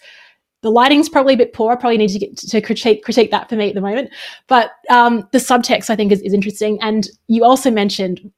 the 0.65 0.71
lighting's 0.71 1.09
probably 1.09 1.35
a 1.35 1.37
bit 1.37 1.53
poor. 1.53 1.73
I 1.73 1.75
probably 1.75 1.99
need 1.99 2.09
to 2.09 2.17
get 2.17 2.37
to 2.37 2.59
critique 2.59 3.03
critique 3.03 3.29
that 3.29 3.47
for 3.47 3.55
me 3.55 3.69
at 3.69 3.75
the 3.75 3.81
moment. 3.81 4.09
But 4.47 4.71
um, 4.89 5.29
the 5.31 5.37
subtext 5.37 5.91
I 5.91 5.95
think 5.95 6.11
is, 6.11 6.21
is 6.21 6.33
interesting. 6.33 6.79
And 6.81 7.07
you 7.27 7.45
also 7.45 7.69
mentioned 7.69 8.31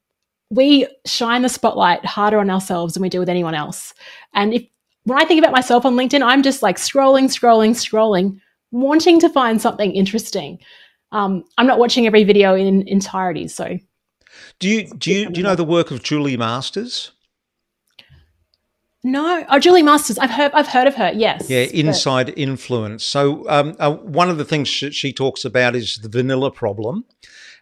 we 0.50 0.88
shine 1.06 1.42
the 1.42 1.48
spotlight 1.48 2.06
harder 2.06 2.40
on 2.40 2.50
ourselves 2.50 2.96
than 2.96 3.02
we 3.02 3.08
do 3.08 3.20
with 3.20 3.30
anyone 3.30 3.56
else. 3.56 3.94
And 4.34 4.54
if 4.54 4.66
when 5.06 5.18
I 5.18 5.24
think 5.24 5.40
about 5.40 5.54
myself 5.54 5.86
on 5.86 5.96
LinkedIn, 5.96 6.22
I'm 6.22 6.44
just 6.44 6.62
like 6.62 6.76
scrolling, 6.76 7.28
scrolling, 7.28 7.70
scrolling, 7.70 8.42
wanting 8.72 9.22
to 9.22 9.30
find 9.30 9.62
something 9.62 9.94
interesting. 9.94 10.60
Um, 11.14 11.46
I'm 11.58 11.66
not 11.66 11.80
watching 11.80 12.08
every 12.08 12.26
video 12.26 12.56
in 12.56 12.86
entirety. 12.90 13.48
So, 13.48 13.80
do 14.60 14.68
you 14.68 14.90
do 14.90 15.14
you 15.14 15.30
do 15.30 15.40
you 15.40 15.46
know 15.46 15.56
the 15.56 15.64
work 15.64 15.92
of 15.92 16.04
Julie 16.04 16.36
Masters? 16.36 17.14
No, 19.08 19.46
oh, 19.48 19.58
Julie 19.58 19.84
Masters. 19.84 20.18
I've 20.18 20.32
heard. 20.32 20.52
I've 20.54 20.68
heard 20.68 20.86
of 20.86 20.96
her. 20.96 21.14
Yes. 21.16 21.50
Yeah, 21.50 21.62
inside 21.62 22.26
but... 22.26 22.38
influence. 22.38 23.06
So 23.06 23.50
um, 23.50 23.74
uh, 23.80 23.94
one 23.94 24.30
of 24.30 24.38
the 24.38 24.44
things 24.44 24.68
she, 24.68 24.92
she, 24.92 25.14
talks 25.14 25.46
about 25.46 25.78
is 25.78 25.96
the 25.96 26.10
vanilla 26.10 26.52
problem, 26.52 27.06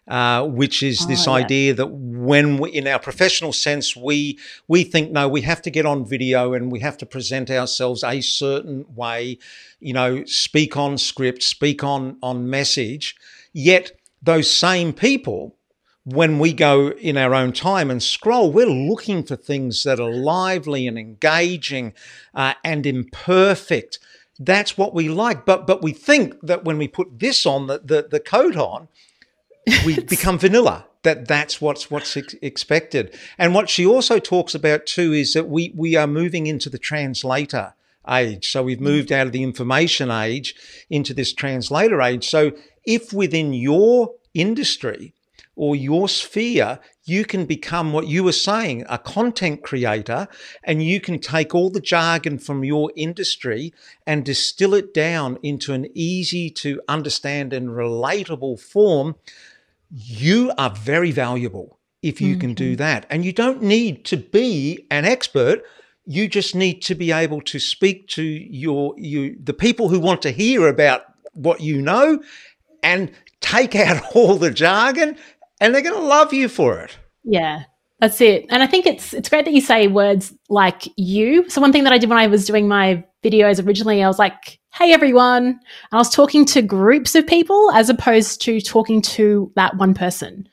uh, 0.08 0.44
which 0.44 0.82
is 0.82 1.02
oh, 1.02 1.06
this 1.06 1.26
yeah. 1.28 1.32
idea 1.34 1.74
that 1.74 1.86
when 1.86 2.58
we, 2.58 2.70
in 2.72 2.88
our 2.88 2.98
professional 2.98 3.52
sense, 3.52 3.94
we 3.94 4.40
we 4.66 4.82
think 4.82 5.12
no, 5.12 5.28
we 5.28 5.42
have 5.42 5.62
to 5.62 5.70
get 5.70 5.86
on 5.86 6.04
video 6.04 6.52
and 6.52 6.72
we 6.72 6.80
have 6.80 6.98
to 6.98 7.06
present 7.06 7.48
ourselves 7.48 8.02
a 8.02 8.20
certain 8.22 8.84
way, 8.96 9.38
you 9.78 9.92
know, 9.92 10.24
speak 10.24 10.76
on 10.76 10.98
script, 10.98 11.44
speak 11.44 11.84
on 11.84 12.16
on 12.24 12.50
message. 12.50 13.14
Yet 13.52 13.92
those 14.20 14.50
same 14.50 14.92
people 14.92 15.55
when 16.06 16.38
we 16.38 16.52
go 16.52 16.90
in 16.90 17.16
our 17.16 17.34
own 17.34 17.52
time 17.52 17.90
and 17.90 18.00
scroll, 18.00 18.52
we're 18.52 18.64
looking 18.64 19.24
for 19.24 19.34
things 19.34 19.82
that 19.82 19.98
are 19.98 20.12
lively 20.12 20.86
and 20.86 20.96
engaging 20.96 21.92
uh, 22.32 22.54
and 22.62 22.86
imperfect. 22.86 23.98
That's 24.38 24.78
what 24.78 24.94
we 24.94 25.08
like. 25.08 25.44
But 25.44 25.66
but 25.66 25.82
we 25.82 25.92
think 25.92 26.40
that 26.42 26.64
when 26.64 26.78
we 26.78 26.86
put 26.86 27.18
this 27.18 27.44
on, 27.44 27.66
the 27.66 27.80
the, 27.84 28.06
the 28.08 28.20
coat 28.20 28.56
on, 28.56 28.86
we 29.84 29.98
become 30.04 30.38
vanilla. 30.38 30.86
That 31.02 31.26
that's 31.26 31.60
what's 31.60 31.90
what's 31.90 32.16
ex- 32.16 32.36
expected. 32.40 33.12
And 33.36 33.52
what 33.52 33.68
she 33.68 33.84
also 33.84 34.20
talks 34.20 34.54
about 34.54 34.86
too 34.86 35.12
is 35.12 35.32
that 35.32 35.48
we 35.48 35.72
we 35.74 35.96
are 35.96 36.06
moving 36.06 36.46
into 36.46 36.70
the 36.70 36.78
translator 36.78 37.74
age. 38.08 38.48
So 38.52 38.62
we've 38.62 38.80
moved 38.80 39.10
out 39.10 39.26
of 39.26 39.32
the 39.32 39.42
information 39.42 40.12
age 40.12 40.54
into 40.88 41.12
this 41.12 41.32
translator 41.32 42.00
age. 42.00 42.28
So 42.28 42.52
if 42.84 43.12
within 43.12 43.52
your 43.52 44.14
industry 44.34 45.14
or 45.56 45.74
your 45.74 46.06
sphere, 46.06 46.78
you 47.04 47.24
can 47.24 47.46
become 47.46 47.92
what 47.92 48.06
you 48.06 48.22
were 48.22 48.32
saying, 48.32 48.84
a 48.88 48.98
content 48.98 49.62
creator, 49.62 50.28
and 50.62 50.82
you 50.82 51.00
can 51.00 51.18
take 51.18 51.54
all 51.54 51.70
the 51.70 51.80
jargon 51.80 52.38
from 52.38 52.62
your 52.62 52.92
industry 52.94 53.72
and 54.06 54.24
distill 54.24 54.74
it 54.74 54.92
down 54.92 55.38
into 55.42 55.72
an 55.72 55.88
easy 55.94 56.50
to 56.50 56.80
understand 56.86 57.54
and 57.54 57.70
relatable 57.70 58.60
form. 58.60 59.16
You 59.90 60.52
are 60.58 60.70
very 60.70 61.10
valuable 61.10 61.78
if 62.02 62.20
you 62.20 62.32
mm-hmm. 62.32 62.40
can 62.40 62.54
do 62.54 62.72
mm-hmm. 62.72 62.76
that. 62.76 63.06
And 63.08 63.24
you 63.24 63.32
don't 63.32 63.62
need 63.62 64.04
to 64.06 64.18
be 64.18 64.86
an 64.90 65.06
expert. 65.06 65.62
You 66.04 66.28
just 66.28 66.54
need 66.54 66.82
to 66.82 66.94
be 66.94 67.12
able 67.12 67.40
to 67.42 67.58
speak 67.58 68.08
to 68.08 68.22
your 68.22 68.94
you 68.98 69.36
the 69.42 69.54
people 69.54 69.88
who 69.88 69.98
want 69.98 70.22
to 70.22 70.30
hear 70.30 70.68
about 70.68 71.04
what 71.32 71.60
you 71.60 71.80
know 71.80 72.22
and 72.82 73.10
take 73.40 73.74
out 73.74 74.02
all 74.14 74.36
the 74.36 74.50
jargon 74.50 75.16
and 75.60 75.74
they're 75.74 75.82
going 75.82 76.00
to 76.00 76.06
love 76.06 76.32
you 76.32 76.48
for 76.48 76.78
it. 76.80 76.96
Yeah. 77.24 77.64
That's 78.00 78.20
it. 78.20 78.44
And 78.50 78.62
I 78.62 78.66
think 78.66 78.84
it's 78.84 79.14
it's 79.14 79.28
great 79.28 79.46
that 79.46 79.54
you 79.54 79.60
say 79.60 79.88
words 79.88 80.34
like 80.50 80.86
you. 80.96 81.48
So 81.48 81.60
one 81.60 81.72
thing 81.72 81.84
that 81.84 81.94
I 81.94 81.98
did 81.98 82.10
when 82.10 82.18
I 82.18 82.26
was 82.26 82.44
doing 82.44 82.68
my 82.68 83.02
videos 83.24 83.64
originally, 83.64 84.02
I 84.02 84.08
was 84.08 84.18
like, 84.18 84.58
"Hey 84.74 84.92
everyone." 84.92 85.46
And 85.46 85.58
I 85.92 85.96
was 85.96 86.10
talking 86.10 86.44
to 86.46 86.60
groups 86.60 87.14
of 87.14 87.26
people 87.26 87.70
as 87.72 87.88
opposed 87.88 88.42
to 88.42 88.60
talking 88.60 89.00
to 89.02 89.50
that 89.56 89.78
one 89.78 89.94
person. 89.94 90.46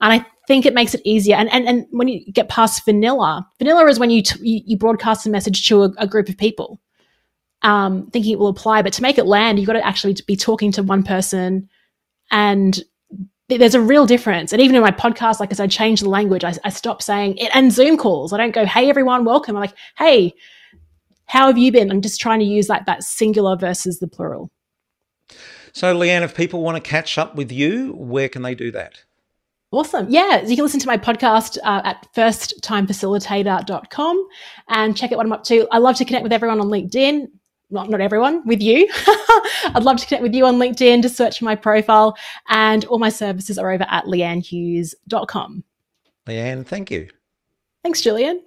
And 0.00 0.12
I 0.12 0.26
think 0.48 0.66
it 0.66 0.74
makes 0.74 0.92
it 0.94 1.02
easier. 1.04 1.36
And 1.36 1.48
and, 1.52 1.68
and 1.68 1.86
when 1.90 2.08
you 2.08 2.32
get 2.32 2.48
past 2.48 2.84
vanilla, 2.84 3.48
vanilla 3.60 3.86
is 3.86 4.00
when 4.00 4.10
you 4.10 4.22
t- 4.22 4.64
you, 4.66 4.76
broadcast 4.76 5.26
a 5.26 5.30
message 5.30 5.68
to 5.68 5.84
a, 5.84 5.92
a 5.98 6.08
group 6.08 6.28
of 6.28 6.36
people, 6.36 6.80
um, 7.62 8.10
thinking 8.10 8.32
it 8.32 8.40
will 8.40 8.48
apply. 8.48 8.82
But 8.82 8.94
to 8.94 9.02
make 9.02 9.16
it 9.16 9.26
land, 9.26 9.60
you've 9.60 9.68
got 9.68 9.74
to 9.74 9.86
actually 9.86 10.16
be 10.26 10.34
talking 10.34 10.72
to 10.72 10.82
one 10.82 11.04
person 11.04 11.68
and 12.32 12.82
there's 13.56 13.74
a 13.74 13.80
real 13.80 14.06
difference. 14.06 14.52
And 14.52 14.62
even 14.62 14.76
in 14.76 14.82
my 14.82 14.90
podcast, 14.90 15.40
like 15.40 15.50
as 15.50 15.60
I 15.60 15.66
change 15.66 16.00
the 16.00 16.08
language, 16.08 16.44
I, 16.44 16.54
I 16.64 16.70
stop 16.70 17.02
saying 17.02 17.36
it 17.38 17.50
and 17.54 17.72
Zoom 17.72 17.96
calls. 17.96 18.32
I 18.32 18.36
don't 18.36 18.54
go, 18.54 18.66
hey, 18.66 18.88
everyone, 18.88 19.24
welcome. 19.24 19.56
I'm 19.56 19.62
like, 19.62 19.74
hey, 19.98 20.34
how 21.26 21.46
have 21.46 21.58
you 21.58 21.72
been? 21.72 21.90
I'm 21.90 22.00
just 22.00 22.20
trying 22.20 22.40
to 22.40 22.44
use 22.44 22.68
like 22.68 22.86
that 22.86 23.02
singular 23.02 23.56
versus 23.56 23.98
the 23.98 24.08
plural. 24.08 24.50
So, 25.72 25.96
Leanne, 25.96 26.22
if 26.22 26.34
people 26.34 26.62
want 26.62 26.82
to 26.82 26.88
catch 26.88 27.18
up 27.18 27.36
with 27.36 27.52
you, 27.52 27.92
where 27.92 28.28
can 28.28 28.42
they 28.42 28.56
do 28.56 28.72
that? 28.72 29.04
Awesome. 29.72 30.06
Yeah, 30.08 30.42
you 30.42 30.56
can 30.56 30.64
listen 30.64 30.80
to 30.80 30.88
my 30.88 30.98
podcast 30.98 31.56
uh, 31.62 31.82
at 31.84 32.04
firsttimefacilitator.com 32.16 34.28
and 34.68 34.96
check 34.96 35.12
out 35.12 35.18
what 35.18 35.26
I'm 35.26 35.32
up 35.32 35.44
to. 35.44 35.68
I 35.70 35.78
love 35.78 35.94
to 35.96 36.04
connect 36.04 36.24
with 36.24 36.32
everyone 36.32 36.60
on 36.60 36.66
LinkedIn 36.66 37.28
not, 37.70 37.90
not 37.90 38.00
everyone, 38.00 38.46
with 38.46 38.60
you. 38.60 38.88
I'd 39.74 39.84
love 39.84 39.98
to 39.98 40.06
connect 40.06 40.22
with 40.22 40.34
you 40.34 40.46
on 40.46 40.56
LinkedIn. 40.56 41.02
Just 41.02 41.16
search 41.16 41.38
for 41.38 41.44
my 41.44 41.56
profile. 41.56 42.16
And 42.48 42.84
all 42.86 42.98
my 42.98 43.08
services 43.08 43.58
are 43.58 43.70
over 43.70 43.86
at 43.88 44.04
leannehughes.com. 44.04 45.64
Leanne, 46.26 46.66
thank 46.66 46.90
you. 46.90 47.08
Thanks, 47.82 48.02
Julian. 48.02 48.42